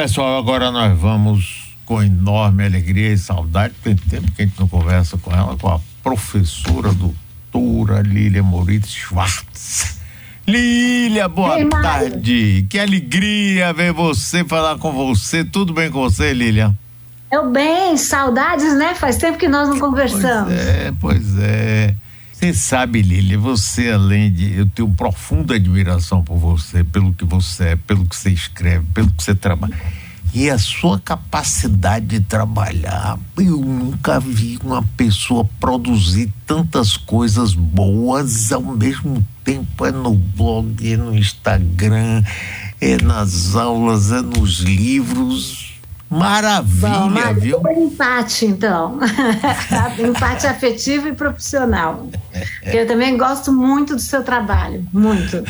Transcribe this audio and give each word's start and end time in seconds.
pessoal, 0.00 0.38
agora 0.38 0.70
nós 0.70 0.96
vamos 0.96 1.74
com 1.84 2.00
enorme 2.00 2.64
alegria 2.64 3.12
e 3.12 3.18
saudade, 3.18 3.74
tem 3.82 3.96
tempo 3.96 4.30
que 4.30 4.42
a 4.42 4.44
gente 4.44 4.56
não 4.56 4.68
conversa 4.68 5.18
com 5.18 5.34
ela, 5.34 5.56
com 5.56 5.66
a 5.66 5.80
professora 6.04 6.92
doutora 6.92 8.00
Lília 8.02 8.40
Moritz 8.40 8.92
Schwartz. 8.92 9.98
Lília, 10.46 11.28
boa 11.28 11.58
Ei, 11.58 11.68
tarde. 11.68 12.64
Que 12.70 12.78
alegria 12.78 13.72
ver 13.72 13.92
você, 13.92 14.44
falar 14.44 14.78
com 14.78 14.92
você. 14.92 15.44
Tudo 15.44 15.72
bem 15.72 15.90
com 15.90 16.00
você, 16.00 16.32
Lília? 16.32 16.72
Eu 17.28 17.50
bem, 17.50 17.96
saudades, 17.96 18.78
né? 18.78 18.94
Faz 18.94 19.16
tempo 19.16 19.36
que 19.36 19.48
nós 19.48 19.68
não 19.68 19.80
conversamos. 19.80 20.54
Pois 20.54 20.68
é, 20.68 20.92
pois 21.00 21.38
é. 21.40 21.94
Você 22.38 22.54
sabe, 22.54 23.02
Lília, 23.02 23.36
você 23.36 23.90
além 23.90 24.30
de. 24.32 24.58
Eu 24.58 24.66
tenho 24.66 24.88
profunda 24.94 25.56
admiração 25.56 26.22
por 26.22 26.36
você, 26.38 26.84
pelo 26.84 27.12
que 27.12 27.24
você 27.24 27.70
é, 27.70 27.76
pelo 27.76 28.06
que 28.06 28.14
você 28.14 28.30
escreve, 28.30 28.86
pelo 28.94 29.10
que 29.12 29.24
você 29.24 29.34
trabalha. 29.34 29.76
E 30.32 30.48
a 30.48 30.56
sua 30.56 31.00
capacidade 31.00 32.06
de 32.06 32.20
trabalhar. 32.20 33.18
Eu 33.36 33.58
nunca 33.58 34.20
vi 34.20 34.56
uma 34.62 34.84
pessoa 34.96 35.44
produzir 35.58 36.32
tantas 36.46 36.96
coisas 36.96 37.54
boas 37.54 38.52
ao 38.52 38.62
mesmo 38.62 39.26
tempo. 39.42 39.84
É 39.84 39.90
no 39.90 40.14
blog, 40.14 40.92
é 40.92 40.96
no 40.96 41.18
Instagram, 41.18 42.22
é 42.80 43.02
nas 43.02 43.56
aulas, 43.56 44.12
é 44.12 44.22
nos 44.22 44.60
livros 44.60 45.77
Maravilha, 46.10 46.88
Bom, 46.88 47.34
viu? 47.34 47.62
empate, 47.76 48.46
então. 48.46 48.98
empate 50.00 50.46
afetivo 50.46 51.08
e 51.08 51.12
profissional. 51.12 52.08
Eu 52.64 52.86
também 52.86 53.16
gosto 53.16 53.52
muito 53.52 53.94
do 53.94 54.00
seu 54.00 54.24
trabalho, 54.24 54.86
muito. 54.90 55.44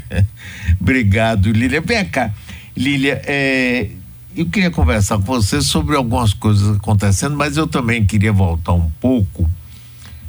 Obrigado, 0.80 1.50
Lília. 1.52 1.82
Vem 1.82 2.06
cá, 2.06 2.32
Lília, 2.74 3.20
é, 3.26 3.90
eu 4.34 4.46
queria 4.46 4.70
conversar 4.70 5.16
com 5.16 5.24
você 5.24 5.60
sobre 5.60 5.94
algumas 5.94 6.32
coisas 6.32 6.76
acontecendo, 6.76 7.36
mas 7.36 7.58
eu 7.58 7.66
também 7.66 8.06
queria 8.06 8.32
voltar 8.32 8.72
um 8.72 8.90
pouco 8.98 9.48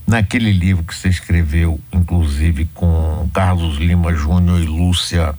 naquele 0.05 0.51
livro 0.51 0.83
que 0.83 0.93
você 0.93 1.07
escreveu, 1.07 1.79
inclusive 1.91 2.69
com 2.73 3.29
Carlos 3.33 3.77
Lima 3.77 4.13
Júnior 4.13 4.59
e 4.59 4.65
Lúcia 4.65 5.33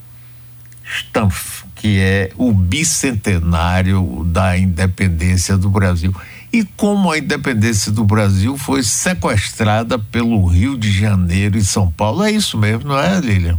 Stampf 0.83 1.64
que 1.85 2.01
é 2.01 2.31
o 2.39 2.51
bicentenário 2.51 4.25
da 4.29 4.57
independência 4.57 5.55
do 5.55 5.69
Brasil. 5.69 6.15
E 6.51 6.65
como 6.65 7.11
a 7.11 7.19
independência 7.19 7.93
do 7.93 8.03
Brasil 8.07 8.57
foi 8.57 8.83
sequestrada 8.83 9.99
pelo 9.99 10.47
Rio 10.47 10.79
de 10.79 10.91
Janeiro 10.91 11.59
e 11.59 11.63
São 11.63 11.91
Paulo. 11.91 12.25
É 12.25 12.31
isso 12.31 12.57
mesmo, 12.57 12.89
não 12.89 12.99
é, 12.99 13.21
Lilian? 13.21 13.59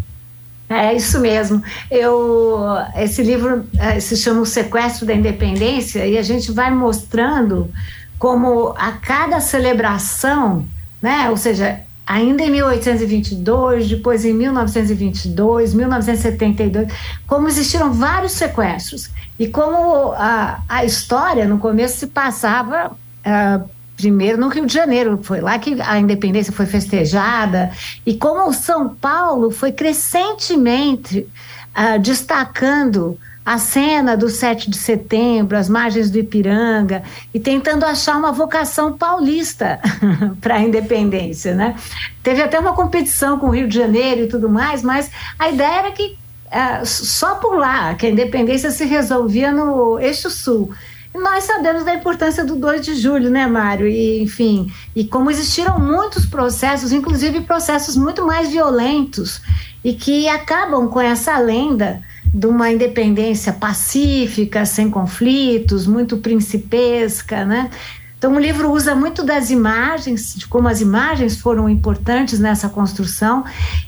É 0.68 0.92
isso 0.96 1.20
mesmo. 1.20 1.62
Eu, 1.92 2.66
esse 2.96 3.22
livro 3.22 3.64
é, 3.78 4.00
se 4.00 4.18
chama 4.18 4.42
O 4.42 4.46
Sequestro 4.48 5.06
da 5.06 5.14
Independência 5.14 6.04
e 6.08 6.18
a 6.18 6.24
gente 6.24 6.52
vai 6.52 6.72
mostrando 6.74 7.70
como 8.18 8.74
a 8.76 8.94
cada 8.94 9.40
celebração, 9.40 10.66
né, 11.00 11.30
ou 11.30 11.38
seja, 11.38 11.80
ainda 12.06 12.44
em 12.44 12.52
1822, 12.52 13.90
depois 13.90 14.24
em 14.26 14.34
1922, 14.34 15.74
1972, 15.74 16.88
como 17.26 17.48
existiram 17.48 17.92
vários 17.92 18.34
sequestros 18.34 19.10
e 19.40 19.48
como 19.48 20.12
a, 20.14 20.62
a 20.70 20.86
história 20.86 21.46
no 21.46 21.58
começo 21.58 21.98
se 21.98 22.08
passava 22.08 22.92
uh, 22.92 23.70
primeiro 23.98 24.38
no 24.38 24.50
Rio 24.50 24.66
de 24.66 24.74
Janeiro, 24.74 25.20
foi 25.24 25.42
lá 25.42 25.58
que 25.58 25.82
a 25.82 25.98
independência 25.98 26.54
foi 26.54 26.66
festejada 26.66 27.72
e 28.06 28.16
como 28.16 28.54
São 28.54 28.90
Paulo 28.90 29.50
foi 29.50 29.72
crescentemente 29.72 31.28
uh, 31.76 32.00
destacando 32.00 33.18
a 33.46 33.60
cena 33.60 34.18
do 34.18 34.28
7 34.28 34.72
de 34.72 34.78
setembro, 34.78 35.56
as 35.56 35.70
margens 35.70 36.10
do 36.10 36.18
Ipiranga, 36.18 37.04
e 37.32 37.40
tentando 37.40 37.86
achar 37.86 38.18
uma 38.18 38.32
vocação 38.32 38.94
paulista 38.94 39.80
para 40.42 40.56
a 40.56 40.62
independência. 40.62 41.54
Né? 41.54 41.76
Teve 42.24 42.42
até 42.42 42.60
uma 42.60 42.74
competição 42.74 43.38
com 43.38 43.48
o 43.48 43.52
Rio 43.52 43.68
de 43.68 43.78
Janeiro 43.78 44.22
e 44.22 44.28
tudo 44.28 44.50
mais, 44.50 44.82
mas 44.82 45.12
a 45.38 45.50
ideia 45.50 45.80
era 45.80 45.92
que 45.92 46.18
uh, 46.48 46.84
só 46.86 47.36
por 47.36 47.56
lá, 47.56 47.94
que 47.94 48.08
a 48.08 48.10
independência 48.10 48.72
se 48.72 48.84
resolvia 48.86 49.52
no 49.52 50.00
eixo 50.00 50.32
sul. 50.32 50.74
E 51.14 51.18
nós 51.20 51.44
sabemos 51.44 51.86
da 51.86 51.94
importância 51.94 52.44
do 52.44 52.56
2 52.56 52.84
de 52.84 52.96
julho, 52.96 53.30
né, 53.30 53.46
Mário? 53.46 53.88
E, 53.88 54.24
enfim, 54.24 54.74
e 54.96 55.06
como 55.06 55.30
existiram 55.30 55.80
muitos 55.80 56.26
processos, 56.26 56.92
inclusive 56.92 57.42
processos 57.42 57.96
muito 57.96 58.26
mais 58.26 58.50
violentos, 58.50 59.40
e 59.84 59.94
que 59.94 60.28
acabam 60.28 60.88
com 60.90 61.00
essa 61.00 61.38
lenda 61.38 62.02
de 62.34 62.48
uma 62.48 62.72
independência 62.72 63.54
pacífica, 63.54 64.66
sem 64.66 64.90
conflitos, 64.90 65.88
muito 65.88 66.18
principesca, 66.18 67.46
né? 67.46 67.70
Então 68.18 68.34
o 68.34 68.40
livro 68.40 68.72
usa 68.72 68.96
muito 68.96 69.24
das 69.24 69.52
imagens, 69.52 70.34
de 70.36 70.48
como 70.48 70.68
as 70.68 70.82
imagens 70.82 71.38
foram 71.38 71.70
importantes 71.70 72.40
nessa 72.40 72.68
construção 72.68 73.44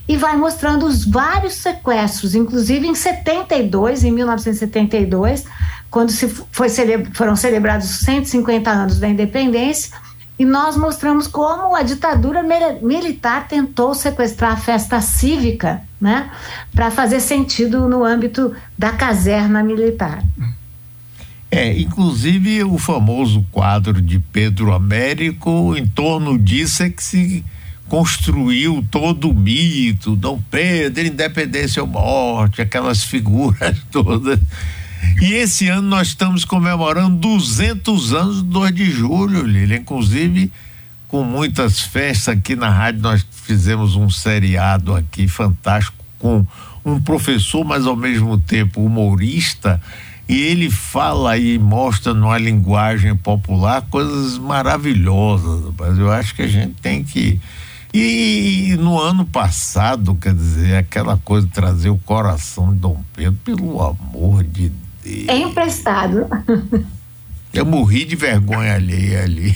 e 0.08 0.16
vai 0.16 0.38
mostrando 0.38 0.86
os 0.86 1.06
vários 1.06 1.56
sequestros, 1.56 2.36
inclusive 2.36 2.86
em 2.86 2.94
72, 2.94 4.04
em 4.04 4.12
1972, 4.12 5.46
quando 5.90 6.12
se 6.12 6.28
foi 6.52 6.70
cele 6.70 7.06
foram 7.14 7.36
celebrados 7.36 7.90
os 7.90 8.00
150 8.02 8.70
anos 8.70 9.00
da 9.00 9.08
independência, 9.08 9.92
e 10.38 10.46
nós 10.46 10.78
mostramos 10.78 11.26
como 11.26 11.76
a 11.76 11.82
ditadura 11.82 12.44
militar 12.82 13.48
tentou 13.48 13.96
sequestrar 13.96 14.52
a 14.52 14.58
festa 14.58 15.02
cívica, 15.02 15.82
né, 16.00 16.30
para 16.74 16.92
fazer 16.92 17.20
sentido 17.20 17.88
no 17.88 18.04
âmbito 18.04 18.54
da 18.78 18.92
caserna 18.92 19.64
militar. 19.64 20.24
É, 21.50 21.80
inclusive 21.80 22.64
o 22.64 22.78
famoso 22.78 23.46
quadro 23.52 24.02
de 24.02 24.20
Pedro 24.20 24.74
Américo, 24.74 25.76
em 25.78 25.88
torno 25.88 26.38
disso 26.38 26.84
é 26.84 26.90
que 26.90 27.02
se 27.02 27.46
construiu 27.88 28.86
todo 28.92 29.30
o 29.30 29.34
mito, 29.34 30.16
Dom 30.16 30.42
Pedro, 30.52 31.08
independência 31.08 31.82
ou 31.82 31.88
morte, 31.88 32.62
aquelas 32.62 33.04
figuras 33.04 33.78
todas 33.90 34.40
e 35.22 35.34
esse 35.34 35.68
ano 35.68 35.88
nós 35.88 36.10
estamos 36.10 36.46
comemorando 36.46 37.18
200 37.18 38.14
anos 38.14 38.36
do 38.38 38.60
2 38.60 38.76
de 38.76 38.92
julho, 38.92 39.46
Lili. 39.46 39.76
Inclusive, 39.76 40.52
com 41.08 41.24
muitas 41.24 41.82
festas 41.82 42.36
aqui 42.38 42.56
na 42.56 42.70
rádio, 42.70 43.02
nós 43.02 43.26
fizemos 43.32 43.96
um 43.96 44.10
seriado 44.10 44.94
aqui 44.94 45.28
fantástico 45.28 45.98
com 46.20 46.46
um 46.84 47.02
professor, 47.02 47.64
mas 47.64 47.86
ao 47.86 47.96
mesmo 47.96 48.38
tempo 48.38 48.82
humorista. 48.82 49.82
E 50.28 50.36
ele 50.36 50.70
fala 50.70 51.38
e 51.38 51.58
mostra 51.58 52.14
numa 52.14 52.38
linguagem 52.38 53.16
popular 53.16 53.82
coisas 53.84 54.38
maravilhosas. 54.38 55.74
Mas 55.78 55.98
eu 55.98 56.12
acho 56.12 56.36
que 56.36 56.42
a 56.42 56.48
gente 56.48 56.74
tem 56.82 57.04
que. 57.04 57.40
E 57.94 58.76
no 58.78 59.00
ano 59.00 59.26
passado, 59.26 60.14
quer 60.16 60.34
dizer, 60.34 60.76
aquela 60.76 61.18
coisa 61.18 61.48
de 61.48 61.54
trazer 61.54 61.90
o 61.90 61.98
coração 61.98 62.74
de 62.74 62.80
Dom 62.80 63.02
Pedro, 63.16 63.40
pelo 63.46 63.82
amor 63.82 64.44
de 64.44 64.70
Deus 64.70 64.88
é 65.28 65.38
emprestado. 65.38 66.28
Eu 67.54 67.66
morri 67.66 68.04
de 68.04 68.16
vergonha 68.16 68.76
alheia 68.76 69.24
ali. 69.24 69.56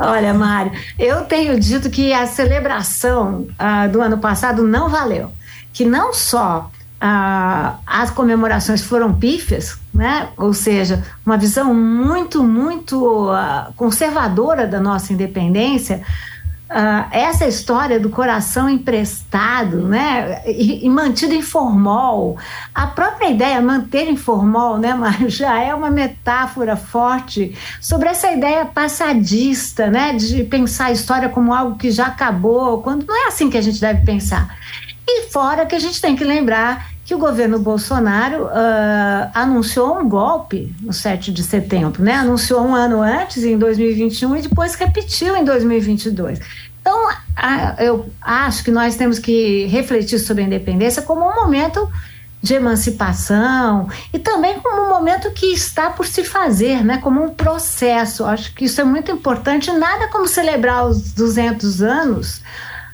Olha, 0.00 0.32
Mário, 0.32 0.72
eu 0.98 1.26
tenho 1.26 1.60
dito 1.60 1.90
que 1.90 2.10
a 2.10 2.26
celebração 2.26 3.46
ah, 3.58 3.86
do 3.86 4.00
ano 4.00 4.16
passado 4.16 4.62
não 4.62 4.88
valeu. 4.88 5.30
Que 5.74 5.84
não 5.84 6.14
só 6.14 6.70
ah, 6.98 7.76
as 7.86 8.10
comemorações 8.10 8.82
foram 8.82 9.12
pífias, 9.12 9.78
né? 9.92 10.28
ou 10.38 10.54
seja, 10.54 11.04
uma 11.24 11.36
visão 11.36 11.74
muito, 11.74 12.42
muito 12.42 13.28
ah, 13.30 13.72
conservadora 13.76 14.66
da 14.66 14.80
nossa 14.80 15.12
independência, 15.12 16.02
Uh, 16.70 17.02
essa 17.10 17.48
história 17.48 17.98
do 17.98 18.10
coração 18.10 18.70
emprestado, 18.70 19.88
né, 19.88 20.40
e, 20.46 20.86
e, 20.86 20.88
mantido 20.88 21.34
em 21.34 21.42
formol, 21.42 22.38
a 22.72 22.86
própria 22.86 23.28
ideia 23.28 23.60
manter 23.60 24.08
em 24.08 24.16
formol, 24.16 24.78
né, 24.78 24.94
Mário, 24.94 25.26
já 25.28 25.60
é 25.60 25.74
uma 25.74 25.90
metáfora 25.90 26.76
forte 26.76 27.58
sobre 27.80 28.08
essa 28.08 28.30
ideia 28.30 28.64
passadista, 28.64 29.88
né, 29.88 30.12
de 30.12 30.44
pensar 30.44 30.86
a 30.86 30.92
história 30.92 31.28
como 31.28 31.52
algo 31.52 31.76
que 31.76 31.90
já 31.90 32.06
acabou, 32.06 32.80
quando 32.82 33.04
não 33.04 33.24
é 33.24 33.26
assim 33.26 33.50
que 33.50 33.58
a 33.58 33.62
gente 33.62 33.80
deve 33.80 34.04
pensar. 34.04 34.56
E 35.04 35.28
fora 35.32 35.66
que 35.66 35.74
a 35.74 35.80
gente 35.80 36.00
tem 36.00 36.14
que 36.14 36.22
lembrar 36.22 36.89
que 37.10 37.14
o 37.16 37.18
governo 37.18 37.58
Bolsonaro 37.58 38.44
uh, 38.44 39.30
anunciou 39.34 39.98
um 39.98 40.08
golpe 40.08 40.72
no 40.80 40.92
7 40.92 41.32
de 41.32 41.42
setembro, 41.42 42.04
né? 42.04 42.12
Anunciou 42.14 42.64
um 42.64 42.72
ano 42.72 43.02
antes, 43.02 43.42
em 43.42 43.58
2021, 43.58 44.36
e 44.36 44.42
depois 44.42 44.76
repetiu 44.76 45.36
em 45.36 45.44
2022. 45.44 46.38
Então, 46.80 47.08
uh, 47.08 47.82
eu 47.82 48.08
acho 48.22 48.62
que 48.62 48.70
nós 48.70 48.94
temos 48.94 49.18
que 49.18 49.66
refletir 49.66 50.20
sobre 50.20 50.44
a 50.44 50.46
independência 50.46 51.02
como 51.02 51.28
um 51.28 51.34
momento 51.34 51.90
de 52.40 52.54
emancipação 52.54 53.88
e 54.14 54.18
também 54.20 54.60
como 54.60 54.82
um 54.82 54.88
momento 54.88 55.32
que 55.32 55.46
está 55.46 55.90
por 55.90 56.06
se 56.06 56.22
fazer, 56.22 56.84
né? 56.84 56.98
Como 56.98 57.24
um 57.24 57.30
processo. 57.30 58.24
Acho 58.24 58.54
que 58.54 58.66
isso 58.66 58.80
é 58.80 58.84
muito 58.84 59.10
importante. 59.10 59.72
Nada 59.72 60.06
como 60.06 60.28
celebrar 60.28 60.86
os 60.86 61.10
200 61.10 61.82
anos 61.82 62.40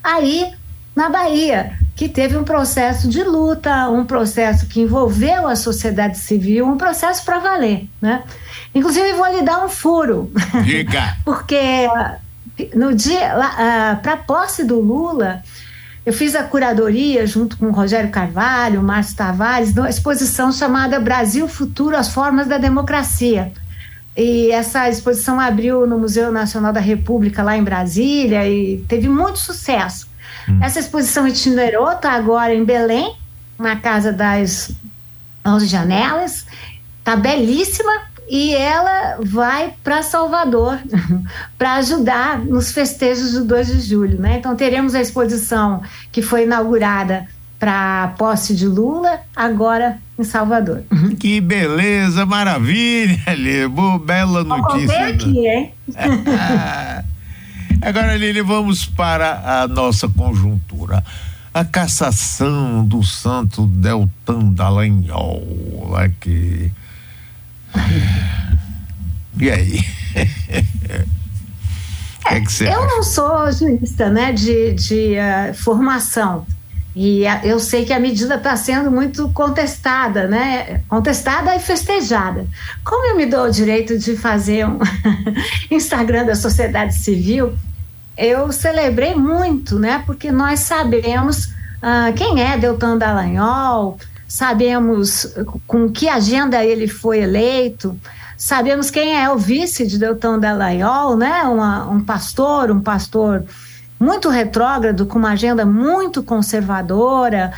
aí 0.03 0.55
na 0.95 1.11
Bahia 1.11 1.77
que 1.97 2.11
teve 2.11 2.37
um 2.37 2.45
processo 2.45 3.09
de 3.09 3.25
luta, 3.25 3.89
um 3.89 4.05
processo 4.05 4.67
que 4.67 4.83
envolveu 4.83 5.49
a 5.49 5.57
sociedade 5.57 6.19
civil, 6.19 6.67
um 6.67 6.77
processo 6.77 7.25
para 7.25 7.39
valer, 7.39 7.89
né? 8.01 8.23
Inclusive 8.75 9.15
vou 9.15 9.27
lhe 9.33 9.41
dar 9.41 9.65
um 9.65 9.69
furo, 9.71 10.31
Diga. 10.63 11.17
porque 11.25 11.89
no 12.75 12.95
dia 12.95 13.35
uh, 13.35 14.03
para 14.03 14.13
a 14.13 14.17
posse 14.19 14.63
do 14.63 14.79
Lula 14.79 15.43
eu 16.05 16.13
fiz 16.13 16.37
a 16.37 16.45
curadoria 16.45 17.27
junto 17.27 17.57
com 17.57 17.71
Rogério 17.71 18.11
Carvalho, 18.11 18.83
Márcio 18.83 19.17
Tavares, 19.17 19.75
numa 19.75 19.89
exposição 19.89 20.53
chamada 20.53 21.01
Brasil 21.01 21.49
Futuro: 21.49 21.97
As 21.97 22.11
Formas 22.11 22.47
da 22.47 22.59
Democracia. 22.59 23.53
E 24.15 24.51
essa 24.51 24.89
exposição 24.89 25.41
abriu 25.41 25.87
no 25.87 25.99
Museu 25.99 26.31
Nacional 26.31 26.73
da 26.73 26.81
República, 26.81 27.43
lá 27.43 27.57
em 27.57 27.65
Brasília, 27.65 28.49
e 28.49 28.79
teve 28.87 29.09
muito 29.09 29.39
sucesso. 29.39 30.07
Hum. 30.49 30.59
Essa 30.63 30.81
exposição 30.81 31.27
itinerou, 31.27 31.91
está 31.93 32.13
agora 32.13 32.55
em 32.55 32.65
Belém, 32.65 33.15
na 33.59 33.77
Casa 33.77 34.13
das 34.13 34.71
Onze 35.45 35.67
Janelas, 35.67 36.47
está 36.99 37.17
belíssima 37.17 37.93
e 38.29 38.55
ela 38.55 39.19
vai 39.23 39.73
para 39.85 40.03
Salvador 40.03 40.79
para 41.57 41.75
ajudar 41.75 42.39
nos 42.41 42.73
festejos 42.73 43.33
do 43.33 43.45
2 43.45 43.69
de 43.69 43.81
julho. 43.81 44.21
Né? 44.21 44.39
Então, 44.39 44.57
teremos 44.57 44.95
a 44.95 45.01
exposição 45.01 45.83
que 46.11 46.23
foi 46.23 46.45
inaugurada 46.45 47.27
para 47.59 48.05
a 48.05 48.09
posse 48.09 48.55
de 48.55 48.67
Lula, 48.67 49.21
agora 49.35 49.99
em 50.19 50.25
Salvador. 50.25 50.83
Que 51.19 51.41
beleza, 51.41 52.27
maravilha, 52.27 53.19
Lili. 53.35 53.69
Bela 54.05 54.45
notícia. 54.45 54.99
Né? 54.99 55.09
aqui, 55.09 55.47
hein? 55.47 55.75
agora, 57.89 58.17
Lili, 58.17 58.43
vamos 58.43 58.85
para 58.85 59.63
a 59.63 59.69
nossa 59.69 60.09
conjuntura. 60.09 61.05
A 61.55 61.65
cassação 61.65 62.85
do 62.85 63.03
santo 63.05 63.67
Deltan 63.67 64.53
Dallagnol, 64.53 65.95
aqui. 65.97 66.71
E 69.39 69.51
aí? 69.51 69.81
É, 72.29 72.41
que 72.41 72.65
eu 72.65 72.73
acha? 72.73 72.87
não 72.87 73.03
sou 73.05 73.53
jurista 73.53 74.11
né, 74.11 74.33
de, 74.33 74.73
de 74.73 75.15
uh, 75.15 75.55
formação. 75.55 76.45
E 76.95 77.23
uh, 77.23 77.41
eu 77.45 77.61
sei 77.61 77.85
que 77.85 77.93
a 77.93 78.01
medida 78.01 78.35
está 78.35 78.57
sendo 78.57 78.91
muito 78.91 79.29
contestada, 79.29 80.27
né? 80.27 80.81
Contestada 80.89 81.55
e 81.55 81.61
festejada. 81.61 82.45
Como 82.83 83.07
eu 83.07 83.17
me 83.17 83.27
dou 83.27 83.47
o 83.47 83.51
direito 83.51 83.97
de 83.97 84.17
fazer 84.17 84.67
um 84.67 84.81
Instagram 85.71 86.25
da 86.25 86.35
sociedade 86.35 86.97
civil, 86.97 87.57
eu 88.17 88.51
celebrei 88.51 89.15
muito, 89.15 89.79
né? 89.79 90.03
Porque 90.07 90.33
nós 90.33 90.61
sabemos 90.61 91.47
uh, 91.47 92.13
quem 92.17 92.43
é 92.43 92.57
Deltan 92.57 92.97
Dallagnol, 92.97 93.99
sabemos 94.27 95.35
com 95.67 95.91
que 95.91 96.09
agenda 96.09 96.65
ele 96.65 96.89
foi 96.89 97.21
eleito, 97.21 97.99
sabemos 98.37 98.91
quem 98.91 99.21
é 99.21 99.31
o 99.31 99.37
vice 99.37 99.87
de 99.87 99.99
Deltan 99.99 100.39
Dallagnol, 100.39 101.17
né? 101.17 101.43
Uma, 101.43 101.89
um 101.89 102.03
pastor, 102.03 102.71
um 102.71 102.81
pastor 102.81 103.45
muito 103.99 104.29
retrógrado, 104.29 105.07
com 105.07 105.19
uma 105.19 105.31
agenda 105.31 105.65
muito 105.65 106.23
conservadora 106.23 107.53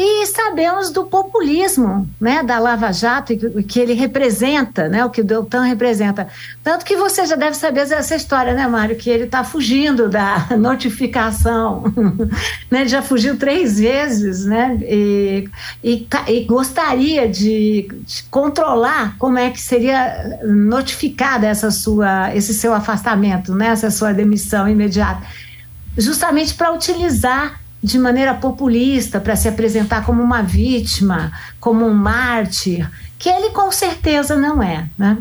e 0.00 0.26
sabemos 0.26 0.90
do 0.90 1.06
populismo, 1.06 2.08
né, 2.20 2.40
da 2.44 2.60
Lava 2.60 2.92
Jato, 2.92 3.36
que, 3.36 3.62
que 3.64 3.80
ele 3.80 3.94
representa, 3.94 4.88
né, 4.88 5.04
o 5.04 5.10
que 5.10 5.22
o 5.22 5.24
Deltan 5.24 5.62
representa. 5.62 6.28
Tanto 6.62 6.84
que 6.84 6.96
você 6.96 7.26
já 7.26 7.34
deve 7.34 7.56
saber 7.56 7.80
essa 7.80 8.14
história, 8.14 8.54
né, 8.54 8.64
Mário, 8.68 8.94
que 8.94 9.10
ele 9.10 9.24
está 9.24 9.42
fugindo 9.42 10.08
da 10.08 10.46
notificação, 10.56 11.82
né, 12.70 12.86
já 12.86 13.02
fugiu 13.02 13.36
três 13.36 13.80
vezes, 13.80 14.44
né, 14.44 14.78
e, 14.82 15.48
e, 15.82 16.06
e 16.28 16.44
gostaria 16.44 17.28
de, 17.28 17.88
de, 18.06 18.22
controlar 18.30 19.16
como 19.18 19.36
é 19.36 19.50
que 19.50 19.60
seria 19.60 20.38
notificada 20.44 21.48
essa 21.48 21.72
sua, 21.72 22.32
esse 22.36 22.54
seu 22.54 22.72
afastamento, 22.72 23.52
né, 23.52 23.66
essa 23.66 23.90
sua 23.90 24.12
demissão 24.12 24.68
imediata, 24.68 25.24
justamente 25.96 26.54
para 26.54 26.70
utilizar 26.72 27.58
de 27.82 27.98
maneira 27.98 28.34
populista 28.34 29.20
para 29.20 29.36
se 29.36 29.48
apresentar 29.48 30.04
como 30.04 30.22
uma 30.22 30.42
vítima, 30.42 31.32
como 31.60 31.86
um 31.86 31.94
mártir, 31.94 32.90
que 33.18 33.28
ele 33.28 33.50
com 33.50 33.70
certeza 33.70 34.36
não 34.36 34.62
é, 34.62 34.88
né? 34.96 35.18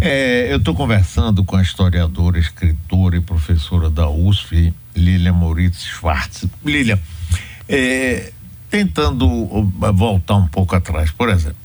É, 0.00 0.52
eu 0.52 0.58
estou 0.58 0.74
conversando 0.74 1.44
com 1.44 1.56
a 1.56 1.62
historiadora, 1.62 2.38
escritora 2.38 3.16
e 3.16 3.20
professora 3.20 3.88
da 3.88 4.08
USF, 4.08 4.74
Lilia 4.94 5.32
Moritz 5.32 5.84
Schwartz. 5.84 6.46
Lilia, 6.64 7.00
é, 7.68 8.32
tentando 8.68 9.46
voltar 9.94 10.34
um 10.34 10.48
pouco 10.48 10.74
atrás, 10.74 11.10
por 11.12 11.28
exemplo, 11.28 11.56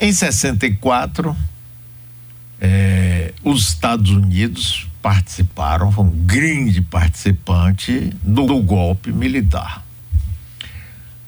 em 0.00 0.12
64, 0.12 1.36
é, 2.60 3.34
os 3.44 3.68
Estados 3.68 4.10
Unidos 4.10 4.88
participaram, 5.02 5.90
foi 5.90 6.04
um 6.04 6.10
grande 6.10 6.80
participante 6.80 8.14
do, 8.22 8.46
do 8.46 8.62
golpe 8.62 9.12
militar. 9.12 9.84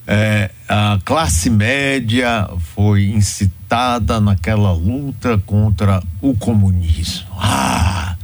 É, 0.07 0.51
a 0.69 0.99
classe 1.05 1.51
média 1.51 2.49
foi 2.75 3.07
incitada 3.07 4.21
naquela 4.21 4.73
luta 4.73 5.39
contra 5.39 6.03
o 6.21 6.35
comunismo. 6.35 7.27
Ah, 7.39 8.15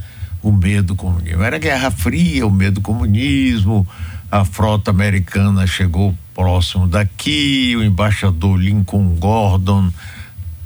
o 0.41 0.51
medo 0.51 0.89
do 0.89 0.95
comunismo. 0.95 1.43
Era 1.43 1.57
Guerra 1.57 1.91
Fria, 1.91 2.47
o 2.47 2.51
medo 2.51 2.75
do 2.75 2.81
comunismo. 2.81 3.87
A 4.31 4.45
frota 4.45 4.91
americana 4.91 5.67
chegou 5.67 6.15
próximo 6.33 6.87
daqui, 6.87 7.75
o 7.75 7.83
embaixador 7.83 8.57
Lincoln 8.57 9.15
Gordon 9.15 9.91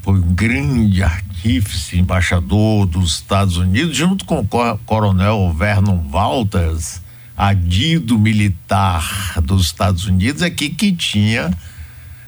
foi 0.05 0.19
um 0.19 0.35
grande 0.35 1.01
artífice, 1.01 1.97
embaixador 1.97 2.85
dos 2.85 3.15
Estados 3.15 3.57
Unidos, 3.57 3.97
junto 3.97 4.23
com 4.23 4.39
o 4.39 4.77
coronel 4.85 5.51
Vernon 5.51 5.97
Walters, 6.11 7.01
adido 7.35 8.19
militar 8.19 9.41
dos 9.41 9.65
Estados 9.65 10.05
Unidos, 10.05 10.43
aqui 10.43 10.69
que 10.69 10.91
tinha 10.91 11.51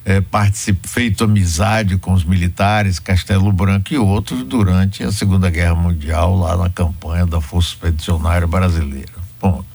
é, 0.03 0.24
feito 0.88 1.24
amizade 1.24 2.00
com 2.00 2.13
os 2.13 2.24
militares, 2.24 2.97
Castelo 2.97 3.51
Branco 3.51 3.94
e 3.94 3.97
outros, 4.00 4.44
durante 4.44 5.03
a 5.03 5.12
Segunda 5.12 5.51
Guerra 5.51 5.75
Mundial, 5.75 6.35
lá 6.35 6.57
na 6.57 6.71
campanha 6.71 7.27
da 7.27 7.39
Força 7.39 7.69
Expedicionária 7.69 8.47
Brasileira. 8.47 9.13
Ponto. 9.40 9.68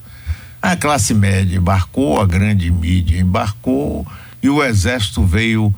A 0.61 0.75
classe 0.75 1.15
média 1.15 1.57
embarcou, 1.57 2.21
a 2.21 2.27
grande 2.27 2.69
mídia 2.69 3.21
embarcou 3.21 4.05
e 4.43 4.51
o 4.51 4.61
exército 4.61 5.25
veio 5.25 5.73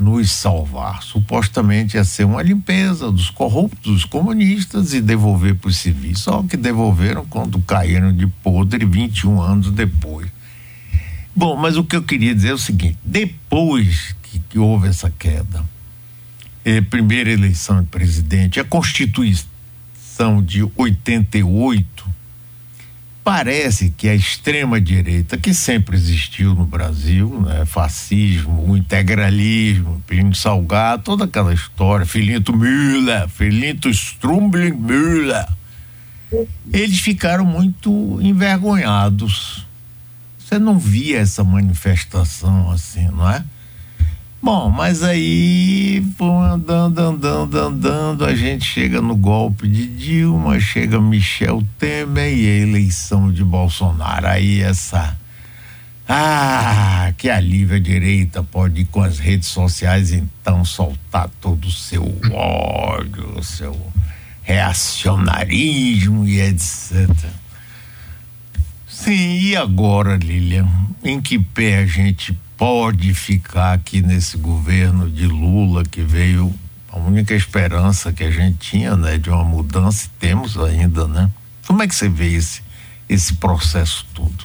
nos 0.00 0.32
salvar. 0.32 1.02
Supostamente 1.02 1.96
ia 1.96 2.04
ser 2.04 2.24
uma 2.24 2.42
limpeza 2.42 3.12
dos 3.12 3.28
corruptos, 3.28 3.92
dos 3.92 4.04
comunistas 4.04 4.94
e 4.94 5.00
devolver 5.00 5.54
para 5.54 5.68
os 5.68 5.76
civis. 5.76 6.20
Só 6.20 6.42
que 6.42 6.56
devolveram 6.56 7.24
quando 7.26 7.60
caíram 7.60 8.12
de 8.12 8.26
podre 8.26 8.84
21 8.86 9.40
anos 9.40 9.70
depois. 9.70 10.26
Bom, 11.36 11.56
mas 11.56 11.76
o 11.76 11.84
que 11.84 11.94
eu 11.94 12.02
queria 12.02 12.34
dizer 12.34 12.48
é 12.48 12.54
o 12.54 12.58
seguinte: 12.58 12.98
depois 13.04 14.16
que, 14.22 14.38
que 14.38 14.58
houve 14.58 14.88
essa 14.88 15.10
queda, 15.10 15.62
eh, 16.64 16.80
primeira 16.80 17.30
eleição 17.30 17.82
de 17.82 17.88
presidente, 17.88 18.58
a 18.58 18.64
Constituição 18.64 20.42
de 20.42 20.68
88 20.76 22.09
parece 23.30 23.90
que 23.96 24.08
a 24.08 24.14
extrema-direita, 24.14 25.38
que 25.38 25.54
sempre 25.54 25.96
existiu 25.96 26.52
no 26.52 26.66
Brasil, 26.66 27.40
né, 27.42 27.64
fascismo, 27.64 28.76
integralismo, 28.76 30.02
Plínio 30.04 30.34
Salgado, 30.34 31.04
toda 31.04 31.26
aquela 31.26 31.54
história, 31.54 32.04
Filinto 32.04 32.52
Müller, 32.52 33.28
Filinto 33.28 33.88
Strumbling 33.88 34.72
Müller, 34.72 35.46
eles 36.72 36.98
ficaram 36.98 37.44
muito 37.44 38.18
envergonhados. 38.20 39.64
Você 40.36 40.58
não 40.58 40.76
via 40.76 41.20
essa 41.20 41.44
manifestação 41.44 42.68
assim, 42.72 43.06
não 43.10 43.30
é? 43.30 43.44
Bom, 44.42 44.70
mas 44.70 45.02
aí, 45.02 46.02
andando, 46.18 46.98
andando, 46.98 47.58
andando, 47.58 48.24
a 48.24 48.34
gente 48.34 48.64
chega 48.64 49.02
no 49.02 49.14
golpe 49.14 49.68
de 49.68 49.86
Dilma, 49.86 50.58
chega 50.58 50.98
Michel 50.98 51.62
Temer 51.78 52.32
e 52.32 52.46
a 52.46 52.62
eleição 52.62 53.30
de 53.30 53.44
Bolsonaro. 53.44 54.26
Aí 54.26 54.62
essa. 54.62 55.14
Ah, 56.08 57.12
que 57.18 57.28
alívio 57.28 57.76
a 57.76 57.78
direita 57.78 58.42
pode 58.42 58.80
ir 58.80 58.84
com 58.86 59.02
as 59.02 59.18
redes 59.18 59.48
sociais 59.48 60.10
então 60.10 60.64
soltar 60.64 61.28
todo 61.40 61.66
o 61.66 61.70
seu 61.70 62.02
ódio, 62.32 63.38
o 63.38 63.44
seu 63.44 63.78
reacionarismo 64.42 66.26
e 66.26 66.40
etc. 66.40 67.08
Sim, 68.88 69.38
e 69.38 69.54
agora, 69.54 70.16
Lilian? 70.16 70.66
Em 71.04 71.20
que 71.20 71.38
pé 71.38 71.78
a 71.78 71.86
gente 71.86 72.36
pode 72.60 73.14
ficar 73.14 73.72
aqui 73.72 74.02
nesse 74.02 74.36
governo 74.36 75.08
de 75.08 75.26
Lula 75.26 75.82
que 75.82 76.02
veio 76.02 76.52
a 76.92 76.98
única 76.98 77.34
esperança 77.34 78.12
que 78.12 78.22
a 78.22 78.30
gente 78.30 78.58
tinha, 78.58 78.94
né, 78.98 79.16
de 79.16 79.30
uma 79.30 79.42
mudança, 79.42 80.10
temos 80.18 80.58
ainda, 80.58 81.08
né? 81.08 81.30
Como 81.66 81.82
é 81.82 81.88
que 81.88 81.94
você 81.94 82.06
vê 82.06 82.34
esse 82.34 82.60
esse 83.08 83.34
processo 83.34 84.06
todo? 84.14 84.44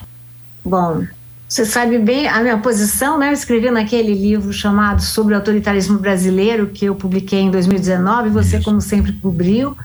Bom, 0.64 1.04
Você 1.46 1.64
sabe 1.64 1.98
bem 1.98 2.26
a 2.26 2.40
minha 2.40 2.58
posição, 2.58 3.18
né? 3.18 3.28
Eu 3.28 3.32
escrevi 3.32 3.70
naquele 3.70 4.14
livro 4.14 4.52
chamado 4.52 5.00
Sobre 5.00 5.32
o 5.32 5.36
Autoritarismo 5.36 5.98
Brasileiro, 5.98 6.68
que 6.68 6.86
eu 6.86 6.94
publiquei 6.96 7.40
em 7.40 7.50
2019, 7.50 8.30
você, 8.30 8.56
Isso. 8.56 8.64
como 8.64 8.80
sempre, 8.80 9.12
cobriu. 9.12 9.76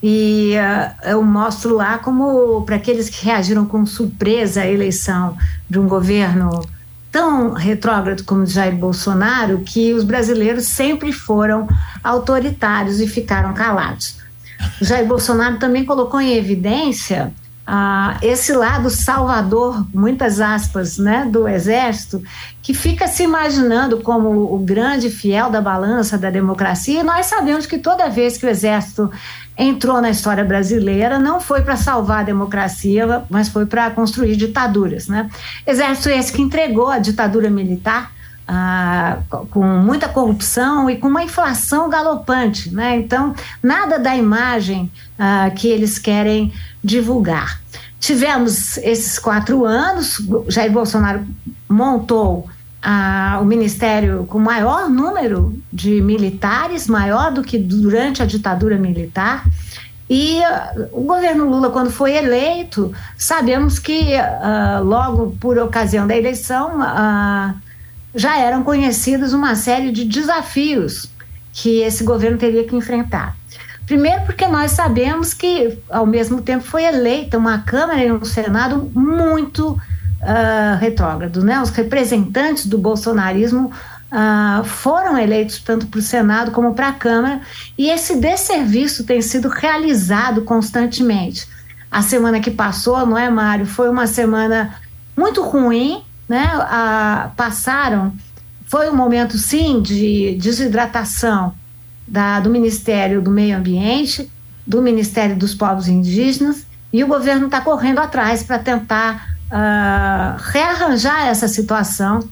E 0.00 0.52
uh, 0.54 1.08
eu 1.08 1.22
mostro 1.24 1.74
lá 1.74 1.98
como, 1.98 2.62
para 2.62 2.76
aqueles 2.76 3.08
que 3.08 3.24
reagiram 3.24 3.66
com 3.66 3.84
surpresa 3.84 4.60
à 4.60 4.66
eleição 4.66 5.36
de 5.68 5.80
um 5.80 5.88
governo 5.88 6.62
tão 7.10 7.52
retrógrado 7.52 8.24
como 8.24 8.46
Jair 8.46 8.74
Bolsonaro, 8.74 9.60
que 9.60 9.92
os 9.92 10.04
brasileiros 10.04 10.66
sempre 10.66 11.12
foram 11.12 11.68
autoritários 12.02 13.00
e 13.00 13.06
ficaram 13.06 13.52
calados. 13.52 14.16
Jair 14.80 15.06
Bolsonaro 15.06 15.58
também 15.58 15.84
colocou 15.84 16.20
em 16.20 16.36
evidência 16.36 17.32
ah, 17.72 18.18
esse 18.20 18.52
lado 18.52 18.90
salvador, 18.90 19.86
muitas 19.94 20.40
aspas, 20.40 20.98
né, 20.98 21.28
do 21.30 21.46
exército, 21.46 22.20
que 22.60 22.74
fica 22.74 23.06
se 23.06 23.22
imaginando 23.22 24.00
como 24.00 24.52
o 24.52 24.58
grande 24.58 25.08
fiel 25.08 25.50
da 25.50 25.60
balança 25.60 26.18
da 26.18 26.30
democracia. 26.30 27.00
E 27.00 27.04
nós 27.04 27.26
sabemos 27.26 27.66
que 27.66 27.78
toda 27.78 28.08
vez 28.08 28.36
que 28.36 28.44
o 28.44 28.48
exército 28.48 29.08
entrou 29.56 30.00
na 30.00 30.10
história 30.10 30.44
brasileira, 30.44 31.18
não 31.18 31.40
foi 31.40 31.62
para 31.62 31.76
salvar 31.76 32.20
a 32.20 32.24
democracia, 32.24 33.24
mas 33.28 33.48
foi 33.48 33.66
para 33.66 33.90
construir 33.90 34.36
ditaduras, 34.36 35.08
né? 35.08 35.28
Exército 35.66 36.08
esse 36.08 36.32
que 36.32 36.42
entregou 36.42 36.88
a 36.88 36.98
ditadura 36.98 37.50
militar 37.50 38.12
ah, 38.52 39.18
com 39.50 39.64
muita 39.64 40.08
corrupção 40.08 40.90
e 40.90 40.96
com 40.96 41.06
uma 41.06 41.22
inflação 41.22 41.88
galopante. 41.88 42.74
Né? 42.74 42.96
Então, 42.96 43.32
nada 43.62 43.96
da 43.96 44.16
imagem 44.16 44.90
ah, 45.16 45.52
que 45.54 45.68
eles 45.68 46.00
querem 46.00 46.52
divulgar. 46.82 47.60
Tivemos 48.00 48.76
esses 48.78 49.20
quatro 49.20 49.64
anos, 49.64 50.20
Jair 50.48 50.72
Bolsonaro 50.72 51.24
montou 51.68 52.48
ah, 52.82 53.38
o 53.42 53.44
ministério 53.44 54.24
com 54.26 54.38
maior 54.38 54.88
número 54.88 55.54
de 55.72 56.00
militares, 56.00 56.88
maior 56.88 57.30
do 57.30 57.42
que 57.42 57.58
durante 57.58 58.22
a 58.22 58.26
ditadura 58.26 58.78
militar. 58.78 59.44
E 60.08 60.40
uh, 60.40 60.88
o 60.90 61.02
governo 61.02 61.48
Lula, 61.48 61.70
quando 61.70 61.90
foi 61.90 62.16
eleito, 62.16 62.92
sabemos 63.16 63.78
que 63.78 64.14
uh, 64.16 64.82
logo 64.82 65.36
por 65.38 65.56
ocasião 65.56 66.04
da 66.04 66.16
eleição, 66.16 66.80
uh, 66.80 67.54
já 68.12 68.36
eram 68.36 68.64
conhecidos 68.64 69.32
uma 69.32 69.54
série 69.54 69.92
de 69.92 70.04
desafios 70.04 71.08
que 71.52 71.82
esse 71.82 72.02
governo 72.02 72.38
teria 72.38 72.64
que 72.64 72.74
enfrentar. 72.74 73.36
Primeiro, 73.86 74.22
porque 74.22 74.46
nós 74.48 74.72
sabemos 74.72 75.32
que, 75.32 75.78
ao 75.88 76.06
mesmo 76.06 76.42
tempo, 76.42 76.64
foi 76.64 76.84
eleita 76.84 77.38
uma 77.38 77.58
Câmara 77.58 78.04
e 78.04 78.10
um 78.10 78.24
Senado 78.24 78.90
muito 78.92 79.80
uh, 80.20 80.78
retrógrado. 80.78 81.44
Né? 81.44 81.60
Os 81.60 81.70
representantes 81.70 82.66
do 82.66 82.78
bolsonarismo 82.78 83.72
uh, 84.10 84.64
foram 84.64 85.18
eleitos 85.18 85.58
tanto 85.60 85.86
para 85.86 85.98
o 85.98 86.02
Senado 86.02 86.50
como 86.50 86.74
para 86.74 86.88
a 86.88 86.92
Câmara, 86.92 87.40
e 87.76 87.88
esse 87.88 88.16
desserviço 88.16 89.04
tem 89.04 89.20
sido 89.22 89.48
realizado 89.48 90.42
constantemente. 90.42 91.48
A 91.90 92.02
semana 92.02 92.40
que 92.40 92.50
passou, 92.50 93.04
não 93.04 93.18
é, 93.18 93.28
Mário? 93.28 93.66
Foi 93.66 93.88
uma 93.88 94.06
semana 94.06 94.76
muito 95.16 95.42
ruim 95.42 96.02
né, 96.30 96.48
a, 96.54 97.32
passaram, 97.36 98.12
foi 98.66 98.88
um 98.88 98.94
momento 98.94 99.36
sim 99.36 99.82
de 99.82 100.38
desidratação 100.40 101.52
da, 102.06 102.38
do 102.38 102.48
Ministério 102.48 103.20
do 103.20 103.32
Meio 103.32 103.58
Ambiente, 103.58 104.30
do 104.64 104.80
Ministério 104.80 105.34
dos 105.34 105.56
Povos 105.56 105.88
Indígenas, 105.88 106.64
e 106.92 107.02
o 107.02 107.08
governo 107.08 107.46
está 107.46 107.60
correndo 107.60 107.98
atrás 107.98 108.44
para 108.44 108.60
tentar 108.60 109.29
uh, 109.50 110.40
rearranjar 110.52 111.26
essa 111.26 111.48
situação 111.48 112.28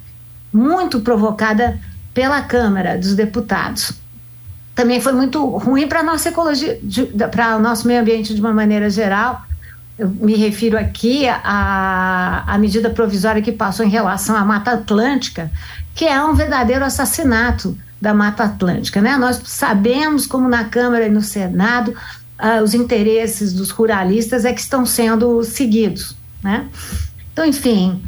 muito 0.53 1.01
provocada 1.01 1.79
pela 2.15 2.43
Câmara 2.43 2.97
dos 2.97 3.15
Deputados. 3.15 3.93
Também 4.75 5.01
foi 5.01 5.13
muito 5.13 5.45
ruim 5.57 5.89
para 5.89 6.01
a 6.01 6.03
nossa 6.03 6.29
ecologia, 6.29 6.81
para 7.31 7.57
o 7.57 7.61
nosso 7.61 7.87
meio 7.87 8.01
ambiente 8.01 8.35
de 8.35 8.41
uma 8.41 8.53
maneira 8.53 8.89
geral, 8.89 9.45
eu 9.99 10.09
me 10.09 10.37
refiro 10.37 10.79
aqui 10.79 11.27
à, 11.27 12.45
à 12.47 12.57
medida 12.57 12.89
provisória 12.89 13.43
que 13.43 13.51
passou 13.51 13.85
em 13.85 13.89
relação 13.89 14.37
à 14.37 14.45
Mata 14.45 14.71
Atlântica, 14.71 15.51
que 15.93 16.05
é 16.05 16.23
um 16.23 16.35
verdadeiro 16.35 16.85
assassinato 16.85 17.77
da 18.01 18.15
Mata 18.15 18.45
Atlântica. 18.45 19.03
Né? 19.03 19.17
Nós 19.17 19.41
sabemos 19.45 20.25
como 20.25 20.49
na 20.49 20.65
Câmara 20.65 21.07
e 21.07 21.11
no 21.11 21.21
Senado 21.21 21.89
uh, 22.39 22.63
os 22.63 22.75
interesses 22.75 23.53
dos 23.53 23.71
ruralistas 23.71 24.45
é 24.45 24.53
que 24.53 24.61
estão 24.61 24.87
sendo 24.87 25.43
seguidos. 25.43 26.15
Né? 26.43 26.69
Então, 27.33 27.45
enfim, 27.45 28.03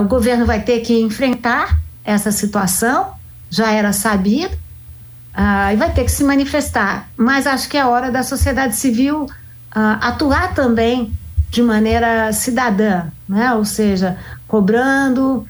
o 0.00 0.04
governo 0.04 0.46
vai 0.46 0.60
ter 0.60 0.80
que 0.80 1.00
enfrentar 1.00 1.78
essa 2.04 2.30
situação, 2.30 3.12
já 3.50 3.72
era 3.72 3.92
sabido, 3.92 4.56
e 5.72 5.76
vai 5.76 5.92
ter 5.92 6.04
que 6.04 6.10
se 6.10 6.24
manifestar. 6.24 7.08
Mas 7.16 7.46
acho 7.46 7.68
que 7.68 7.76
é 7.76 7.84
hora 7.84 8.10
da 8.10 8.22
sociedade 8.22 8.76
civil 8.76 9.26
atuar 9.70 10.54
também 10.54 11.12
de 11.50 11.62
maneira 11.62 12.32
cidadã, 12.32 13.06
né? 13.28 13.52
ou 13.54 13.64
seja, 13.64 14.16
cobrando 14.48 15.46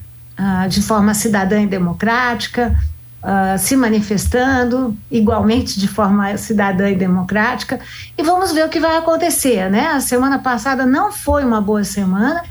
de 0.68 0.82
forma 0.82 1.14
cidadã 1.14 1.62
e 1.62 1.66
democrática, 1.66 2.78
uh, 3.22 3.58
se 3.58 3.76
manifestando 3.76 4.96
igualmente 5.10 5.78
de 5.78 5.88
forma 5.88 6.36
cidadã 6.36 6.90
e 6.90 6.96
democrática, 6.96 7.80
e 8.16 8.22
vamos 8.22 8.52
ver 8.52 8.64
o 8.64 8.68
que 8.68 8.80
vai 8.80 8.96
acontecer. 8.96 9.70
Né? 9.70 9.88
A 9.88 10.00
semana 10.00 10.38
passada 10.38 10.86
não 10.86 11.12
foi 11.12 11.44
uma 11.44 11.60
boa 11.60 11.84
semana, 11.84 12.42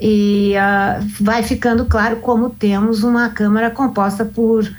e 0.00 0.54
uh, 0.56 1.06
vai 1.20 1.42
ficando 1.42 1.86
claro 1.86 2.16
como 2.16 2.50
temos 2.50 3.02
uma 3.02 3.30
Câmara 3.30 3.70
composta 3.70 4.24
por, 4.24 4.70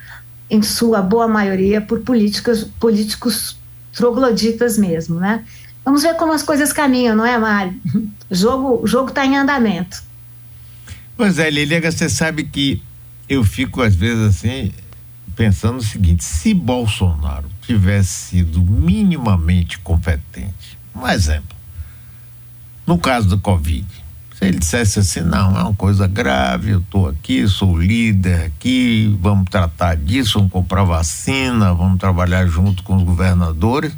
em 0.50 0.62
sua 0.62 1.02
boa 1.02 1.28
maioria, 1.28 1.82
por 1.82 2.02
políticas, 2.02 2.64
políticos 2.64 3.58
trogloditas 3.94 4.78
mesmo, 4.78 5.20
né? 5.20 5.44
Vamos 5.84 6.04
ver 6.04 6.16
como 6.16 6.34
as 6.34 6.44
coisas 6.44 6.72
caminham, 6.72 7.16
não 7.16 7.26
é, 7.26 7.38
Mário? 7.38 7.74
O 8.30 8.36
jogo 8.36 8.86
jogo 8.86 9.08
está 9.08 9.26
em 9.26 9.38
andamento. 9.38 10.04
Pois 11.16 11.40
é, 11.40 11.50
Liliga, 11.50 11.90
você 11.90 12.10
sabe 12.10 12.44
que 12.44 12.84
eu 13.30 13.42
fico 13.42 13.82
às 13.82 13.96
vezes 13.96 14.36
assim 14.36 14.74
pensando 15.38 15.77
o 15.77 15.84
seguinte: 15.84 16.25
se 16.25 16.53
Bolsonaro 16.53 17.48
tivesse 17.62 18.29
sido 18.29 18.62
minimamente 18.62 19.79
competente, 19.79 20.77
um 20.94 21.08
exemplo, 21.08 21.56
no 22.86 22.98
caso 22.98 23.29
do 23.29 23.38
Covid, 23.38 23.88
se 24.38 24.46
ele 24.46 24.60
dissesse 24.60 25.00
assim, 25.00 25.22
não, 25.22 25.58
é 25.58 25.63
uma 25.63 25.74
coisa 25.74 26.08
grave, 26.08 26.72
eu 26.72 26.79
estou 26.79 27.08
aqui, 27.08 27.48
sou 27.48 27.79
líder 27.79 28.48
aqui, 28.48 29.17
vamos 29.22 29.50
tratar 29.50 29.96
disso, 29.96 30.39
vamos 30.39 30.51
comprar 30.51 30.84
vacina, 30.84 31.74
vamos 31.74 32.00
trabalhar 32.00 32.46
junto 32.48 32.84
com 32.84 32.98
os 32.98 33.03
governadores 33.03 33.96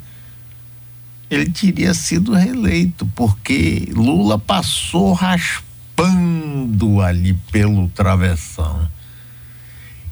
ele 1.30 1.50
teria 1.50 1.94
sido 1.94 2.34
reeleito, 2.34 3.06
porque 3.16 3.90
Lula 3.94 4.40
passou 4.40 5.14
raspando 5.14 7.02
ali 7.02 7.34
pelo 7.52 7.88
travessão. 7.90 8.88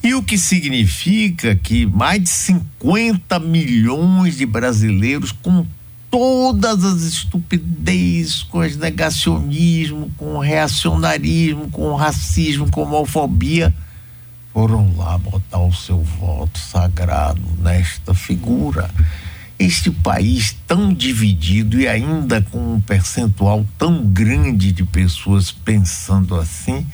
E 0.08 0.16
o 0.16 0.24
que 0.24 0.38
significa 0.38 1.54
que 1.54 1.86
mais 1.86 2.24
de 2.24 2.30
50 2.30 3.40
milhões 3.40 4.38
de 4.38 4.46
brasileiros, 4.46 5.34
com 5.34 5.66
todas 6.10 6.86
as 6.86 7.02
estupidez, 7.02 8.42
com 8.44 8.60
os 8.60 8.78
negacionismo, 8.78 10.10
com 10.16 10.36
o 10.36 10.40
reacionarismo, 10.40 11.70
com 11.70 11.90
o 11.90 11.96
racismo, 11.98 12.72
com 12.72 12.84
a 12.84 12.86
homofobia, 12.86 13.76
foram 14.54 14.96
lá 14.96 15.18
botar 15.18 15.60
o 15.60 15.74
seu 15.74 16.02
voto 16.02 16.58
sagrado 16.58 17.42
nesta 17.60 18.14
figura. 18.14 18.90
Este 19.60 19.92
país 19.92 20.56
tão 20.66 20.94
dividido 20.94 21.82
e 21.82 21.86
ainda 21.86 22.42
com 22.42 22.76
um 22.76 22.80
percentual 22.80 23.66
tão 23.78 24.06
grande 24.06 24.72
de 24.72 24.86
pessoas 24.86 25.52
pensando 25.52 26.34
assim, 26.40 26.88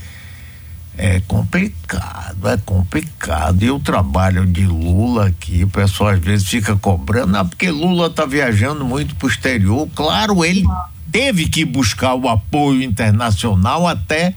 é 0.98 1.20
complicado, 1.28 2.48
é 2.48 2.58
complicado. 2.58 3.64
E 3.64 3.72
o 3.72 3.80
trabalho 3.80 4.46
de 4.46 4.66
Lula 4.66 5.28
aqui, 5.28 5.64
o 5.64 5.68
pessoal 5.68 6.12
às 6.12 6.20
vezes 6.20 6.48
fica 6.48 6.76
cobrando, 6.76 7.36
ah, 7.38 7.46
porque 7.46 7.70
Lula 7.72 8.08
está 8.08 8.26
viajando 8.26 8.86
muito 8.86 9.16
para 9.16 9.26
o 9.26 9.30
exterior. 9.30 9.88
Claro, 9.96 10.46
ele 10.46 10.64
teve 11.12 11.48
que 11.48 11.66
buscar 11.66 12.14
o 12.16 12.30
apoio 12.30 12.84
internacional 12.84 13.88
até 13.88 14.36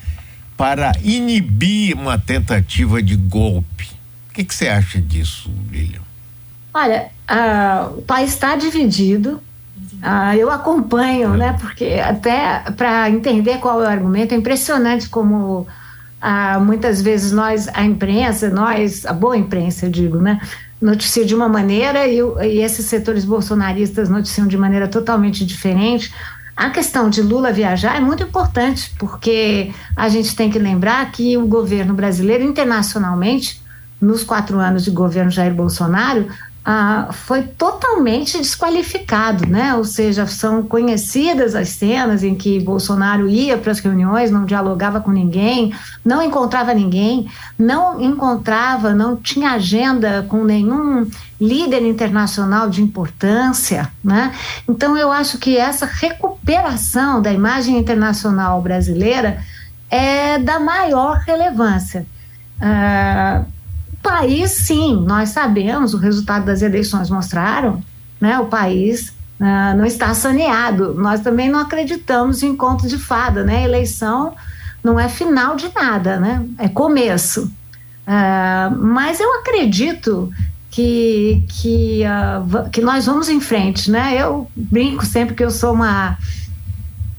para 0.56 0.92
inibir 1.02 1.94
uma 1.94 2.18
tentativa 2.18 3.02
de 3.02 3.16
golpe. 3.16 3.90
O 4.30 4.32
que, 4.32 4.54
você 4.54 4.68
acha 4.68 5.00
disso, 5.00 5.50
Lilian? 5.70 6.00
Olha, 6.72 7.08
uh, 7.30 7.98
o 7.98 8.02
país 8.02 8.30
está 8.30 8.56
dividido. 8.56 9.42
Uh, 10.02 10.34
eu 10.36 10.50
acompanho, 10.50 11.34
né? 11.36 11.56
Porque 11.58 12.00
até 12.02 12.60
para 12.76 13.08
entender 13.10 13.58
qual 13.58 13.82
é 13.82 13.86
o 13.86 13.90
argumento, 13.90 14.32
é 14.32 14.36
impressionante 14.36 15.08
como 15.08 15.66
uh, 16.26 16.60
muitas 16.60 17.00
vezes 17.00 17.30
nós, 17.30 17.68
a 17.72 17.84
imprensa, 17.84 18.50
nós, 18.50 19.06
a 19.06 19.12
boa 19.12 19.36
imprensa, 19.36 19.86
eu 19.86 19.90
digo, 19.90 20.18
né? 20.18 20.40
Noticia 20.80 21.24
de 21.24 21.34
uma 21.34 21.48
maneira 21.48 22.06
e, 22.06 22.18
e 22.18 22.60
esses 22.60 22.86
setores 22.86 23.24
bolsonaristas 23.24 24.08
noticiam 24.08 24.46
de 24.46 24.58
maneira 24.58 24.88
totalmente 24.88 25.46
diferente. 25.46 26.12
A 26.56 26.70
questão 26.70 27.08
de 27.08 27.22
Lula 27.22 27.52
viajar 27.52 27.96
é 27.96 28.00
muito 28.00 28.22
importante, 28.22 28.92
porque 28.98 29.72
a 29.94 30.08
gente 30.08 30.34
tem 30.34 30.50
que 30.50 30.58
lembrar 30.58 31.10
que 31.12 31.36
o 31.36 31.46
governo 31.46 31.94
brasileiro, 31.94 32.42
internacionalmente, 32.42 33.62
nos 34.00 34.22
quatro 34.22 34.58
anos 34.58 34.84
de 34.84 34.90
governo 34.90 35.30
Jair 35.30 35.54
Bolsonaro, 35.54 36.26
ah, 36.68 37.10
foi 37.12 37.42
totalmente 37.44 38.38
desqualificado, 38.38 39.46
né? 39.46 39.72
Ou 39.76 39.84
seja, 39.84 40.26
são 40.26 40.64
conhecidas 40.64 41.54
as 41.54 41.68
cenas 41.68 42.24
em 42.24 42.34
que 42.34 42.58
Bolsonaro 42.58 43.28
ia 43.28 43.56
para 43.56 43.70
as 43.70 43.78
reuniões, 43.78 44.32
não 44.32 44.44
dialogava 44.44 45.00
com 45.00 45.12
ninguém, 45.12 45.72
não 46.04 46.20
encontrava 46.20 46.74
ninguém, 46.74 47.30
não 47.56 48.00
encontrava, 48.00 48.92
não 48.92 49.14
tinha 49.16 49.52
agenda 49.52 50.26
com 50.28 50.42
nenhum 50.42 51.08
líder 51.40 51.82
internacional 51.82 52.68
de 52.68 52.82
importância, 52.82 53.88
né? 54.02 54.34
Então 54.68 54.96
eu 54.96 55.12
acho 55.12 55.38
que 55.38 55.56
essa 55.56 55.86
recuperação 55.86 57.22
da 57.22 57.32
imagem 57.32 57.78
internacional 57.78 58.60
brasileira 58.60 59.40
é 59.88 60.36
da 60.40 60.58
maior 60.58 61.18
relevância. 61.18 62.04
Ah, 62.60 63.44
país, 64.06 64.52
sim, 64.52 65.04
nós 65.04 65.30
sabemos, 65.30 65.92
o 65.92 65.98
resultado 65.98 66.46
das 66.46 66.62
eleições 66.62 67.10
mostraram, 67.10 67.82
né, 68.20 68.38
o 68.38 68.46
país 68.46 69.08
uh, 69.40 69.76
não 69.76 69.84
está 69.84 70.14
saneado. 70.14 70.94
Nós 70.94 71.20
também 71.20 71.48
não 71.48 71.58
acreditamos 71.58 72.44
em 72.44 72.54
conto 72.54 72.86
de 72.86 72.98
fada, 72.98 73.42
né? 73.42 73.64
Eleição 73.64 74.34
não 74.82 74.98
é 74.98 75.08
final 75.08 75.56
de 75.56 75.68
nada, 75.74 76.20
né? 76.20 76.46
É 76.56 76.68
começo. 76.68 77.50
Uh, 78.06 78.76
mas 78.78 79.18
eu 79.18 79.40
acredito 79.40 80.32
que, 80.70 81.42
que, 81.48 82.02
uh, 82.04 82.70
que 82.70 82.80
nós 82.80 83.06
vamos 83.06 83.28
em 83.28 83.40
frente, 83.40 83.90
né? 83.90 84.16
Eu 84.16 84.48
brinco 84.54 85.04
sempre 85.04 85.34
que 85.34 85.44
eu 85.44 85.50
sou 85.50 85.72
uma 85.72 86.16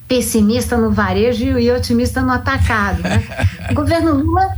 pessimista 0.07 0.77
no 0.77 0.91
varejo 0.91 1.59
e 1.59 1.69
otimista 1.69 2.21
no 2.21 2.31
atacado, 2.31 3.03
né? 3.03 3.21
O 3.69 3.73
governo 3.75 4.13
Lula 4.13 4.55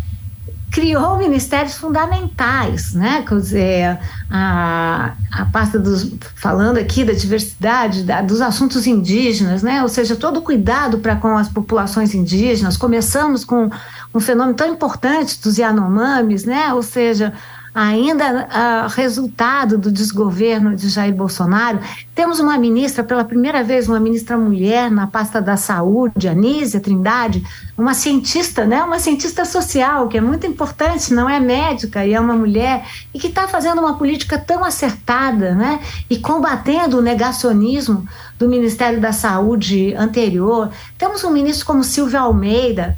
criou 0.79 1.17
ministérios 1.17 1.75
fundamentais, 1.75 2.93
né? 2.93 3.25
Quer 3.27 3.35
dizer, 3.35 3.99
a, 4.29 5.13
a 5.29 5.45
pasta 5.45 5.77
dos, 5.77 6.09
falando 6.35 6.77
aqui 6.77 7.03
da 7.03 7.11
diversidade, 7.11 8.03
da, 8.03 8.21
dos 8.21 8.39
assuntos 8.39 8.87
indígenas, 8.87 9.61
né? 9.61 9.83
Ou 9.83 9.89
seja, 9.89 10.15
todo 10.15 10.37
o 10.37 10.41
cuidado 10.41 10.99
para 10.99 11.17
com 11.17 11.35
as 11.35 11.49
populações 11.49 12.15
indígenas. 12.15 12.77
Começamos 12.77 13.43
com 13.43 13.69
um 14.13 14.19
fenômeno 14.21 14.55
tão 14.55 14.71
importante 14.71 15.37
dos 15.41 15.57
Yanomamis, 15.57 16.45
né? 16.45 16.73
Ou 16.73 16.81
seja, 16.81 17.33
ainda 17.73 18.47
uh, 18.47 18.89
resultado 18.89 19.77
do 19.77 19.91
desgoverno 19.91 20.75
de 20.75 20.89
Jair 20.89 21.13
Bolsonaro. 21.13 21.79
Temos 22.15 22.39
uma 22.39 22.57
ministra, 22.57 23.03
pela 23.03 23.23
primeira 23.23 23.63
vez, 23.63 23.87
uma 23.87 23.99
ministra 23.99 24.37
mulher 24.37 24.91
na 24.91 25.07
pasta 25.07 25.41
da 25.41 25.55
saúde, 25.55 26.27
Anísia 26.27 26.79
Trindade, 26.79 27.43
uma 27.77 27.93
cientista, 27.93 28.65
né, 28.65 28.83
uma 28.83 28.99
cientista 28.99 29.45
social, 29.45 30.07
que 30.07 30.17
é 30.17 30.21
muito 30.21 30.45
importante, 30.45 31.13
não 31.13 31.29
é 31.29 31.39
médica 31.39 32.05
e 32.05 32.13
é 32.13 32.19
uma 32.19 32.35
mulher, 32.35 32.85
e 33.13 33.19
que 33.19 33.27
está 33.27 33.47
fazendo 33.47 33.79
uma 33.79 33.97
política 33.97 34.37
tão 34.37 34.63
acertada 34.63 35.53
né, 35.55 35.79
e 36.09 36.17
combatendo 36.17 36.97
o 36.97 37.01
negacionismo 37.01 38.05
do 38.37 38.49
Ministério 38.49 38.99
da 38.99 39.11
Saúde 39.11 39.93
anterior. 39.95 40.71
Temos 40.97 41.23
um 41.23 41.29
ministro 41.29 41.65
como 41.65 41.83
Silvio 41.83 42.19
Almeida, 42.19 42.97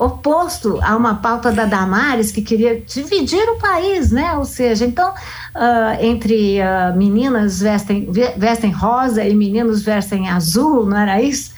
oposto 0.00 0.80
a 0.82 0.96
uma 0.96 1.16
pauta 1.16 1.52
da 1.52 1.66
Damares 1.66 2.32
que 2.32 2.40
queria 2.40 2.80
dividir 2.80 3.46
o 3.50 3.58
país, 3.58 4.10
né? 4.10 4.32
Ou 4.32 4.46
seja, 4.46 4.86
então, 4.86 5.10
uh, 5.10 6.02
entre 6.02 6.58
uh, 6.58 6.96
meninas 6.96 7.60
vestem, 7.60 8.08
vestem 8.34 8.70
rosa 8.70 9.22
e 9.22 9.34
meninos 9.34 9.82
vestem 9.82 10.26
azul, 10.26 10.86
não 10.86 10.96
era 10.96 11.20
isso? 11.20 11.52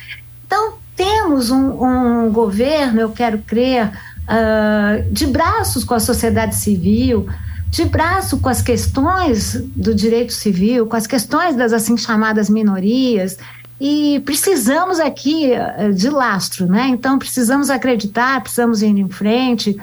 Então, 0.44 0.74
temos 0.96 1.52
um, 1.52 1.84
um 1.84 2.32
governo, 2.32 3.00
eu 3.00 3.10
quero 3.10 3.38
crer, 3.38 3.86
uh, 3.86 5.12
de 5.12 5.24
braços 5.28 5.84
com 5.84 5.94
a 5.94 6.00
sociedade 6.00 6.56
civil, 6.56 7.28
de 7.70 7.84
braço 7.84 8.38
com 8.40 8.48
as 8.48 8.60
questões 8.60 9.54
do 9.76 9.94
direito 9.94 10.32
civil, 10.32 10.88
com 10.88 10.96
as 10.96 11.06
questões 11.06 11.54
das 11.54 11.72
assim 11.72 11.96
chamadas 11.96 12.50
minorias, 12.50 13.38
e 13.84 14.20
precisamos 14.20 15.00
aqui 15.00 15.52
eh, 15.52 15.90
de 15.90 16.08
lastro, 16.08 16.66
né? 16.66 16.86
Então 16.86 17.18
precisamos 17.18 17.68
acreditar, 17.68 18.40
precisamos 18.40 18.80
ir 18.80 18.96
em 18.96 19.08
frente 19.08 19.76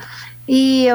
e 0.48 0.88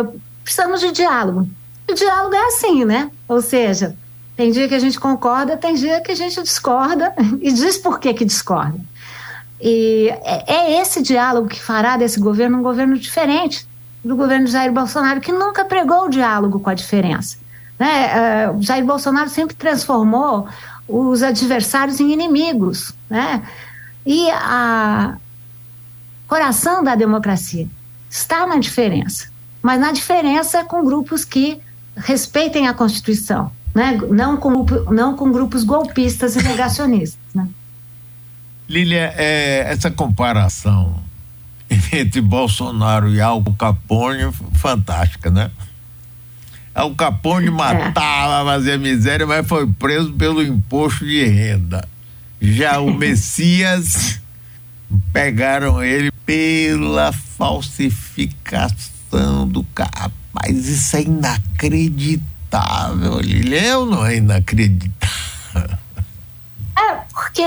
precisamos 0.43 0.81
de 0.81 0.91
diálogo. 0.91 1.47
O 1.87 1.93
diálogo 1.93 2.35
é 2.35 2.47
assim, 2.47 2.87
né? 2.87 3.11
Ou 3.29 3.43
seja, 3.43 3.95
tem 4.35 4.51
dia 4.51 4.67
que 4.67 4.75
a 4.75 4.79
gente 4.79 4.99
concorda, 4.99 5.55
tem 5.55 5.75
dia 5.75 6.01
que 6.01 6.13
a 6.13 6.15
gente 6.15 6.43
discorda 6.43 7.13
e 7.43 7.53
diz 7.53 7.77
por 7.77 8.01
que 8.01 8.15
que 8.15 8.25
discorda. 8.25 8.81
E 9.61 10.09
é, 10.25 10.55
é 10.55 10.81
esse 10.81 11.03
diálogo 11.03 11.49
que 11.49 11.61
fará 11.61 11.99
desse 11.99 12.19
governo 12.19 12.57
um 12.57 12.63
governo 12.63 12.97
diferente 12.97 13.69
do 14.03 14.17
governo 14.17 14.47
Jair 14.47 14.73
Bolsonaro, 14.73 15.21
que 15.21 15.31
nunca 15.31 15.63
pregou 15.67 16.07
o 16.07 16.09
diálogo 16.09 16.59
com 16.59 16.71
a 16.71 16.75
diferença. 16.75 17.37
Né? 17.79 18.49
Uh, 18.49 18.63
Jair 18.63 18.85
Bolsonaro 18.85 19.29
sempre 19.29 19.55
transformou 19.55 20.49
os 20.89 21.23
adversários 21.23 22.01
em 22.01 22.13
inimigos, 22.13 22.93
né? 23.09 23.43
E 24.07 24.31
a 24.31 25.17
coração 26.27 26.85
da 26.85 26.95
democracia 26.95 27.67
está 28.11 28.47
na 28.47 28.59
diferença, 28.59 29.29
mas 29.63 29.81
na 29.81 29.93
diferença 29.93 30.65
com 30.65 30.85
grupos 30.85 31.25
que 31.25 31.61
respeitem 31.97 32.69
a 32.69 32.75
Constituição, 32.75 33.51
né? 33.75 33.99
Não 34.11 34.37
com 34.37 34.65
não 34.93 35.17
com 35.17 35.33
grupos 35.33 35.65
golpistas 35.65 36.37
e 36.37 36.43
negacionistas, 36.43 37.35
né? 37.35 37.49
Lília, 38.69 39.13
é, 39.17 39.65
essa 39.71 39.91
comparação 39.91 41.03
entre 41.93 42.21
Bolsonaro 42.21 43.11
e 43.11 43.21
Al 43.21 43.43
Capone 43.59 44.33
fantástica, 44.55 45.31
né? 45.31 45.51
Al 46.75 46.95
Capone 46.95 47.47
é. 47.47 47.51
matava, 47.51 48.51
fazia 48.51 48.77
miséria, 48.77 49.27
mas 49.27 49.47
foi 49.47 49.67
preso 49.67 50.13
pelo 50.13 50.43
imposto 50.43 51.05
de 51.05 51.25
renda. 51.25 51.87
Já 52.41 52.81
o 52.81 52.93
Messias 52.99 54.21
pegaram 55.13 55.81
ele 55.83 56.11
pela 56.27 57.13
falsificação 57.13 59.47
do 59.47 59.63
capaz. 59.75 60.69
Isso 60.69 60.97
é 60.97 61.03
inacreditável, 61.03 63.21
Lilian, 63.21 63.87
não 63.87 64.05
é 64.05 64.17
inacreditável? 64.17 64.95
É, 66.77 66.97
porque 67.13 67.45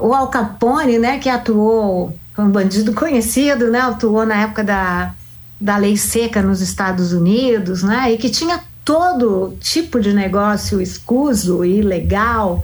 o 0.00 0.12
Al 0.12 0.26
Capone, 0.26 0.98
né, 0.98 1.18
que 1.18 1.28
atuou, 1.28 2.18
foi 2.34 2.44
um 2.44 2.50
bandido 2.50 2.92
conhecido, 2.92 3.70
né, 3.70 3.80
atuou 3.80 4.26
na 4.26 4.42
época 4.42 4.64
da 4.64 5.14
da 5.60 5.76
lei 5.76 5.96
seca 5.96 6.40
nos 6.40 6.60
Estados 6.60 7.12
Unidos, 7.12 7.82
né, 7.82 8.12
e 8.12 8.16
que 8.16 8.30
tinha 8.30 8.60
todo 8.84 9.56
tipo 9.60 10.00
de 10.00 10.12
negócio 10.12 10.80
escuso 10.80 11.64
e 11.64 11.80
ilegal, 11.80 12.62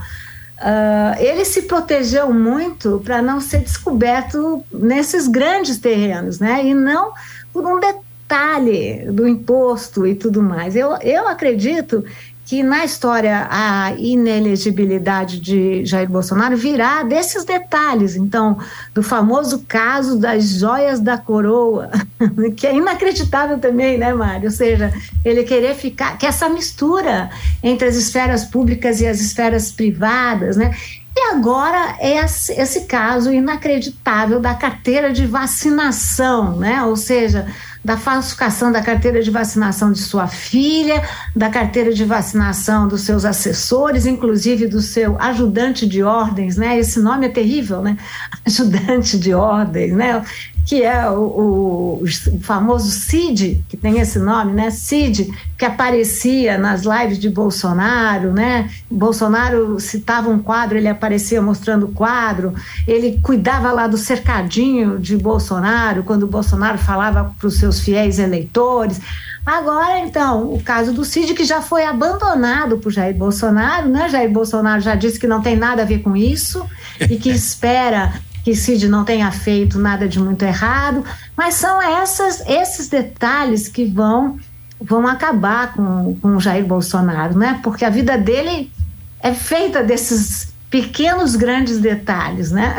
uh, 0.59 1.21
ele 1.21 1.45
se 1.45 1.63
protegeu 1.63 2.33
muito 2.33 3.01
para 3.05 3.21
não 3.21 3.41
ser 3.41 3.61
descoberto 3.61 4.65
nesses 4.73 5.29
grandes 5.29 5.79
terrenos, 5.79 6.39
né, 6.39 6.65
e 6.65 6.75
não 6.75 7.13
por 7.53 7.67
um 7.67 7.79
detalhe 7.79 9.07
do 9.13 9.29
imposto 9.29 10.07
e 10.07 10.15
tudo 10.15 10.43
mais. 10.43 10.75
Eu, 10.75 10.97
eu 11.03 11.29
acredito 11.29 12.03
que 12.47 12.63
na 12.63 12.85
história 12.85 13.49
a 13.51 13.93
inelegibilidade 13.99 15.41
de 15.41 15.85
Jair 15.85 16.09
Bolsonaro 16.09 16.57
virá 16.57 17.03
desses 17.03 17.45
detalhes, 17.45 18.15
então, 18.15 18.57
do 18.95 19.03
famoso 19.03 19.65
caso 19.67 20.17
das 20.17 20.49
joias 20.51 21.01
da 21.01 21.19
coroa, 21.19 21.91
que 22.57 22.67
é 22.67 22.75
inacreditável 22.75 23.59
também, 23.59 23.99
né, 23.99 24.13
Mário? 24.13 24.47
Ou 24.47 24.51
seja, 24.51 24.93
ele 25.25 25.45
querer 25.45 25.75
ficar, 25.75 26.17
que 26.19 26.27
essa 26.27 26.49
mistura 26.49 27.31
entre 27.63 27.89
as 27.89 27.97
esferas 27.97 28.45
públicas 28.45 29.01
e 29.01 29.07
as 29.07 29.21
esferas 29.21 29.71
privadas, 29.71 30.57
né? 30.57 30.75
E 31.19 31.33
agora 31.33 31.97
esse, 31.99 32.53
esse 32.53 32.83
caso 32.83 33.33
inacreditável 33.33 34.39
da 34.39 34.55
carteira 34.55 35.13
de 35.13 35.27
vacinação, 35.27 36.59
né? 36.59 36.83
Ou 36.83 36.95
seja, 36.95 37.47
da 37.83 37.97
falsificação 37.97 38.71
da 38.71 38.83
carteira 38.83 39.23
de 39.23 39.31
vacinação 39.31 39.93
de 39.93 40.01
sua 40.01 40.27
filha, 40.27 41.03
da 41.35 41.49
carteira 41.49 41.95
de 41.95 42.05
vacinação 42.05 42.89
dos 42.89 43.03
seus 43.03 43.25
assessores, 43.25 44.05
inclusive 44.05 44.67
do 44.67 44.83
seu 44.83 45.17
ajudante 45.19 45.87
de 45.87 46.03
ordens, 46.03 46.57
né? 46.57 46.77
Esse 46.79 46.99
nome 46.99 47.27
é 47.27 47.29
terrível, 47.31 47.81
né? 47.81 47.97
Ajudante 48.45 49.17
de 49.19 49.33
ordens, 49.33 49.93
né? 49.93 50.23
Que 50.67 50.83
é 50.83 51.09
o, 51.09 51.21
o, 51.21 52.03
o, 52.03 52.41
famoso 52.41 52.91
Cid, 52.91 53.65
que 53.69 53.77
tem 53.77 54.01
esse 54.01 54.19
nome, 54.19 54.53
né? 54.53 54.73
Cid, 54.73 55.33
que 55.57 55.65
aparecia 55.65 56.59
nas 56.59 56.83
lives 56.83 57.21
de 57.21 57.31
Bolsonaro, 57.31 58.33
né? 58.33 58.69
Bolsonaro 58.91 59.79
citava 59.79 60.29
um 60.29 60.41
quadro, 60.41 60.77
ele 60.77 60.89
aparecia 60.89 61.41
mostrando 61.41 61.87
o 61.87 61.93
quadro, 61.93 62.53
ele 62.87 63.21
cuidava 63.23 63.71
lá 63.71 63.87
do 63.87 63.97
cercadinho 63.97 64.99
de 64.99 65.17
Bolsonaro, 65.17 66.03
quando 66.03 66.27
Bolsonaro 66.27 66.79
falava 66.79 67.33
para 67.39 67.47
os 67.47 67.59
seus 67.59 67.79
fiéis 67.79 68.19
eleitores. 68.19 69.01
Agora, 69.47 70.01
então, 70.01 70.53
o 70.53 70.61
caso 70.61 70.93
do 70.93 71.05
Cid, 71.05 71.33
que 71.33 71.45
já 71.45 71.63
foi 71.63 71.85
abandonado 71.85 72.79
por 72.79 72.91
Jair 72.91 73.15
Bolsonaro, 73.15 73.89
né? 73.89 74.09
Jair 74.09 74.29
Bolsonaro 74.29 74.81
já 74.81 74.97
disse 74.97 75.21
que 75.21 75.29
não 75.29 75.41
tem 75.41 75.55
nada 75.55 75.83
a 75.83 75.85
ver 75.85 76.01
com 76.01 76.17
isso 76.17 76.69
e 77.09 77.17
que 77.17 77.31
espera 77.31 78.15
que 78.47 78.55
Cid 78.55 78.87
não 78.87 79.05
tenha 79.05 79.29
feito 79.33 79.77
nada 79.77 80.07
de 80.07 80.21
muito 80.21 80.45
errado, 80.45 81.05
mas 81.37 81.55
são 81.55 81.83
essas, 81.83 82.41
esses 82.47 82.87
detalhes 82.89 83.67
que 83.67 83.87
vão, 83.87 84.39
vão 84.81 85.05
acabar 85.05 85.73
com, 85.73 86.15
com 86.23 86.39
Jair 86.39 86.65
Bolsonaro, 86.65 87.37
né? 87.37 87.59
Porque 87.61 87.85
a 87.85 87.91
vida 87.91 88.17
dele 88.17 88.71
é 89.19 89.35
feita 89.35 89.83
desses 89.83 90.55
pequenos, 90.71 91.35
grandes 91.35 91.81
detalhes, 91.81 92.53
né? 92.53 92.77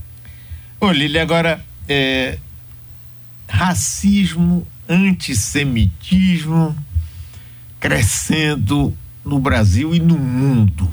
Ô, 0.80 0.90
Lili, 0.90 1.18
agora, 1.18 1.62
é, 1.86 2.38
racismo 3.46 4.66
antissemitismo 4.88 6.74
crescendo 7.78 8.96
no 9.22 9.38
Brasil 9.38 9.94
e 9.94 10.00
no 10.00 10.18
mundo. 10.18 10.90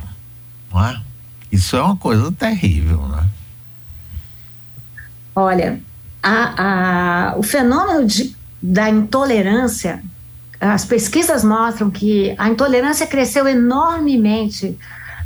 Não 0.74 0.86
é? 0.86 1.02
Isso 1.50 1.78
é 1.78 1.82
uma 1.82 1.96
coisa 1.96 2.30
terrível, 2.34 3.08
né? 3.08 3.30
Olha, 5.36 5.80
a, 6.22 7.34
a, 7.34 7.38
o 7.38 7.44
fenômeno 7.44 8.06
de, 8.06 8.36
da 8.62 8.90
intolerância, 8.90 10.02
as 10.60 10.86
pesquisas 10.86 11.44
mostram 11.44 11.90
que 11.90 12.34
a 12.38 12.50
intolerância 12.50 13.06
cresceu 13.06 13.48
enormemente 13.48 14.78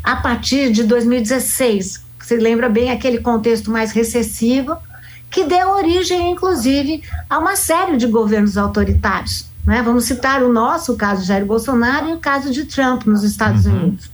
a 0.04 0.16
partir 0.16 0.72
de 0.72 0.84
2016. 0.84 2.06
Você 2.20 2.38
lembra 2.38 2.68
bem 2.70 2.92
aquele 2.92 3.20
contexto 3.20 3.70
mais 3.70 3.92
recessivo, 3.92 4.76
que 5.30 5.44
deu 5.44 5.70
origem, 5.70 6.32
inclusive, 6.32 7.04
a 7.30 7.38
uma 7.38 7.56
série 7.56 7.98
de 7.98 8.08
governos 8.08 8.58
autoritários. 8.58 9.46
Né? 9.66 9.82
Vamos 9.82 10.06
citar 10.06 10.42
o 10.42 10.52
nosso 10.52 10.94
o 10.94 10.96
caso 10.96 11.22
de 11.22 11.28
Jair 11.28 11.46
Bolsonaro 11.46 12.10
e 12.10 12.14
o 12.14 12.20
caso 12.20 12.52
de 12.52 12.64
Trump 12.66 13.06
nos 13.06 13.24
Estados 13.24 13.66
uhum. 13.66 13.74
Unidos. 13.74 14.10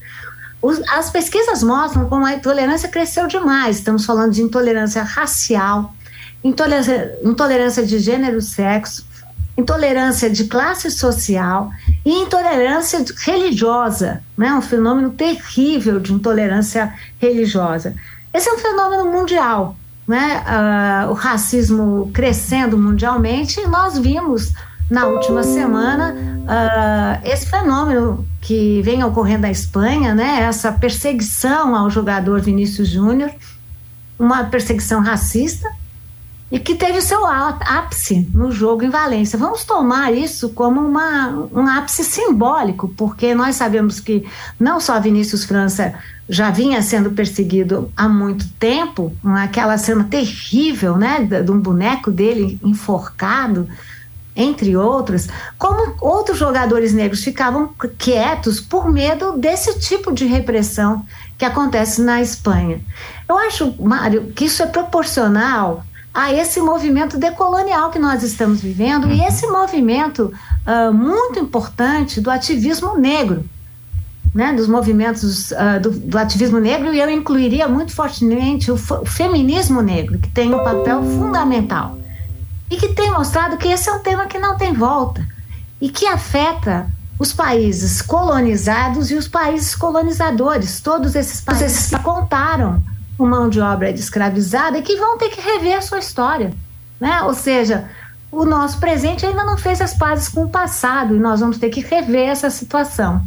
Os, 0.64 0.80
as 0.88 1.10
pesquisas 1.10 1.62
mostram 1.62 2.08
como 2.08 2.24
a 2.24 2.32
intolerância 2.32 2.88
cresceu 2.88 3.26
demais. 3.26 3.76
Estamos 3.76 4.06
falando 4.06 4.32
de 4.32 4.42
intolerância 4.42 5.02
racial, 5.02 5.94
intolerância, 6.42 7.18
intolerância 7.22 7.84
de 7.84 7.98
gênero, 7.98 8.40
sexo, 8.40 9.06
intolerância 9.58 10.30
de 10.30 10.44
classe 10.44 10.90
social 10.90 11.70
e 12.04 12.10
intolerância 12.10 13.04
religiosa, 13.18 14.22
né? 14.38 14.54
um 14.54 14.62
fenômeno 14.62 15.10
terrível 15.10 16.00
de 16.00 16.14
intolerância 16.14 16.94
religiosa. 17.18 17.94
Esse 18.32 18.48
é 18.48 18.52
um 18.54 18.58
fenômeno 18.58 19.12
mundial 19.12 19.76
né, 20.06 20.44
uh, 20.46 21.10
o 21.10 21.14
racismo 21.14 22.10
crescendo 22.12 22.76
mundialmente, 22.76 23.60
e 23.60 23.66
nós 23.66 23.98
vimos 23.98 24.52
na 24.90 25.06
última 25.06 25.42
semana 25.42 26.14
uh, 26.14 27.28
esse 27.28 27.46
fenômeno 27.46 28.26
que 28.44 28.82
vem 28.82 29.02
ocorrendo 29.02 29.42
na 29.42 29.50
Espanha, 29.50 30.14
né, 30.14 30.42
essa 30.42 30.70
perseguição 30.70 31.74
ao 31.74 31.88
jogador 31.88 32.42
Vinícius 32.42 32.88
Júnior, 32.88 33.30
uma 34.18 34.44
perseguição 34.44 35.00
racista, 35.00 35.68
e 36.52 36.60
que 36.60 36.74
teve 36.74 37.00
seu 37.00 37.26
ápice 37.26 38.28
no 38.34 38.52
jogo 38.52 38.84
em 38.84 38.90
Valência. 38.90 39.38
Vamos 39.38 39.64
tomar 39.64 40.12
isso 40.12 40.50
como 40.50 40.78
uma, 40.78 41.30
um 41.52 41.66
ápice 41.66 42.04
simbólico, 42.04 42.92
porque 42.96 43.34
nós 43.34 43.56
sabemos 43.56 43.98
que 43.98 44.24
não 44.60 44.78
só 44.78 45.00
Vinícius 45.00 45.44
França 45.44 45.94
já 46.28 46.50
vinha 46.50 46.82
sendo 46.82 47.10
perseguido 47.12 47.90
há 47.96 48.08
muito 48.08 48.46
tempo, 48.60 49.10
aquela 49.24 49.78
cena 49.78 50.04
terrível, 50.04 50.96
né, 50.98 51.24
de 51.24 51.50
um 51.50 51.58
boneco 51.58 52.10
dele 52.10 52.60
enforcado, 52.62 53.66
entre 54.36 54.76
outros, 54.76 55.28
como 55.58 55.94
outros 56.00 56.38
jogadores 56.38 56.92
negros 56.92 57.22
ficavam 57.22 57.70
quietos 57.98 58.60
por 58.60 58.90
medo 58.90 59.38
desse 59.38 59.78
tipo 59.78 60.12
de 60.12 60.26
repressão 60.26 61.04
que 61.38 61.44
acontece 61.44 62.02
na 62.02 62.20
Espanha. 62.20 62.80
Eu 63.28 63.38
acho, 63.38 63.74
Mário, 63.80 64.32
que 64.34 64.46
isso 64.46 64.62
é 64.62 64.66
proporcional 64.66 65.84
a 66.12 66.32
esse 66.32 66.60
movimento 66.60 67.18
decolonial 67.18 67.90
que 67.90 67.98
nós 67.98 68.22
estamos 68.22 68.60
vivendo 68.60 69.08
e 69.08 69.20
uhum. 69.20 69.26
esse 69.26 69.46
movimento 69.46 70.32
uh, 70.66 70.92
muito 70.92 71.38
importante 71.38 72.20
do 72.20 72.30
ativismo 72.30 72.96
negro 72.96 73.44
né, 74.34 74.52
dos 74.52 74.66
movimentos 74.66 75.52
uh, 75.52 75.80
do, 75.80 75.90
do, 75.90 76.18
ativismo 76.18 76.58
negro 76.58 76.92
e 76.92 76.98
eu 76.98 77.08
incluiria 77.08 77.68
muito 77.68 77.92
fortemente 77.92 78.70
o, 78.70 78.74
o, 78.74 79.06
feminismo 79.06 79.80
negro, 79.80 80.18
que 80.18 80.28
tem 80.28 80.52
um 80.52 80.64
papel 80.64 81.04
fundamental 81.04 81.96
e 82.74 82.76
que 82.76 82.88
tem 82.88 83.12
mostrado 83.12 83.56
que 83.56 83.68
esse 83.68 83.88
é 83.88 83.92
um 83.92 84.00
tema 84.00 84.26
que 84.26 84.36
não 84.36 84.56
tem 84.56 84.72
volta 84.72 85.24
e 85.80 85.88
que 85.88 86.06
afeta 86.06 86.90
os 87.18 87.32
países 87.32 88.02
colonizados 88.02 89.12
e 89.12 89.14
os 89.14 89.28
países 89.28 89.76
colonizadores, 89.76 90.80
todos 90.80 91.14
esses 91.14 91.40
países 91.40 91.88
que 91.88 91.98
contaram 92.00 92.82
com 93.16 93.26
mão 93.26 93.48
de 93.48 93.60
obra 93.60 93.90
escravizada 93.90 94.76
e 94.76 94.82
que 94.82 94.96
vão 94.96 95.16
ter 95.16 95.28
que 95.28 95.40
rever 95.40 95.78
a 95.78 95.82
sua 95.82 96.00
história, 96.00 96.52
né? 97.00 97.22
Ou 97.22 97.32
seja, 97.32 97.88
o 98.32 98.44
nosso 98.44 98.78
presente 98.78 99.24
ainda 99.24 99.44
não 99.44 99.56
fez 99.56 99.80
as 99.80 99.94
pazes 99.94 100.28
com 100.28 100.42
o 100.42 100.48
passado 100.48 101.14
e 101.14 101.20
nós 101.20 101.38
vamos 101.38 101.58
ter 101.58 101.70
que 101.70 101.80
rever 101.80 102.28
essa 102.28 102.50
situação. 102.50 103.24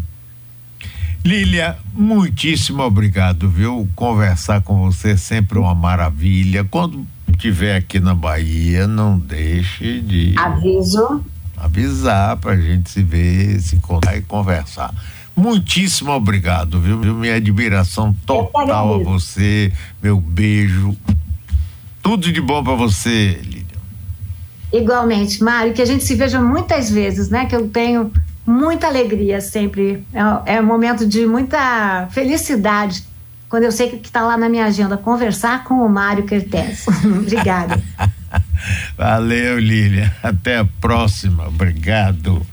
Lília, 1.24 1.78
muitíssimo 1.94 2.84
obrigado, 2.84 3.50
viu? 3.50 3.88
Conversar 3.96 4.62
com 4.62 4.82
você 4.82 5.12
é 5.12 5.18
sempre 5.18 5.58
uma 5.58 5.74
maravilha. 5.74 6.66
Quando 6.66 7.08
estiver 7.32 7.76
aqui 7.76 8.00
na 8.00 8.14
Bahia, 8.14 8.88
não 8.88 9.18
deixe 9.18 10.02
de. 10.02 10.34
Aviso. 10.38 11.24
Avisar 11.56 12.38
para 12.38 12.52
a 12.52 12.58
gente 12.58 12.90
se 12.90 13.02
ver, 13.02 13.60
se 13.60 13.76
encontrar 13.76 14.16
e 14.16 14.22
conversar. 14.22 14.94
Muitíssimo 15.36 16.12
obrigado, 16.12 16.80
viu? 16.80 16.98
Minha 16.98 17.36
admiração 17.36 18.14
total 18.26 18.96
a 18.96 18.98
você, 19.04 19.72
meu 20.02 20.20
beijo. 20.20 20.96
Tudo 22.02 22.32
de 22.32 22.42
bom 22.42 22.64
para 22.64 22.76
você, 22.76 23.40
Lília. 23.44 23.66
Igualmente, 24.72 25.44
Mário, 25.44 25.74
que 25.74 25.82
a 25.82 25.86
gente 25.86 26.04
se 26.04 26.16
veja 26.16 26.42
muitas 26.42 26.90
vezes, 26.90 27.30
né? 27.30 27.46
Que 27.46 27.56
eu 27.56 27.70
tenho 27.70 28.12
muita 28.46 28.88
alegria 28.88 29.42
sempre. 29.42 30.04
É, 30.46 30.56
é 30.56 30.62
um 30.62 30.66
momento 30.66 31.08
de 31.08 31.26
muita 31.26 32.08
felicidade 32.12 33.04
quando 33.50 33.64
eu 33.64 33.72
sei 33.72 33.90
que 33.90 34.06
está 34.06 34.22
lá 34.22 34.38
na 34.38 34.50
minha 34.50 34.66
agenda 34.66 34.98
conversar 34.98 35.64
com 35.64 35.76
o 35.76 35.90
Mário 35.90 36.26
Kertes. 36.26 36.86
Obrigada. 37.06 37.82
Valeu, 38.98 39.60
Lília. 39.60 40.14
Até 40.22 40.58
a 40.58 40.66
próxima. 40.66 41.48
Obrigado. 41.48 42.46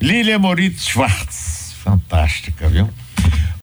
Lília 0.00 0.38
Moritz 0.38 0.84
Schwartz. 0.84 1.74
Fantástica, 1.82 2.68
viu? 2.68 2.88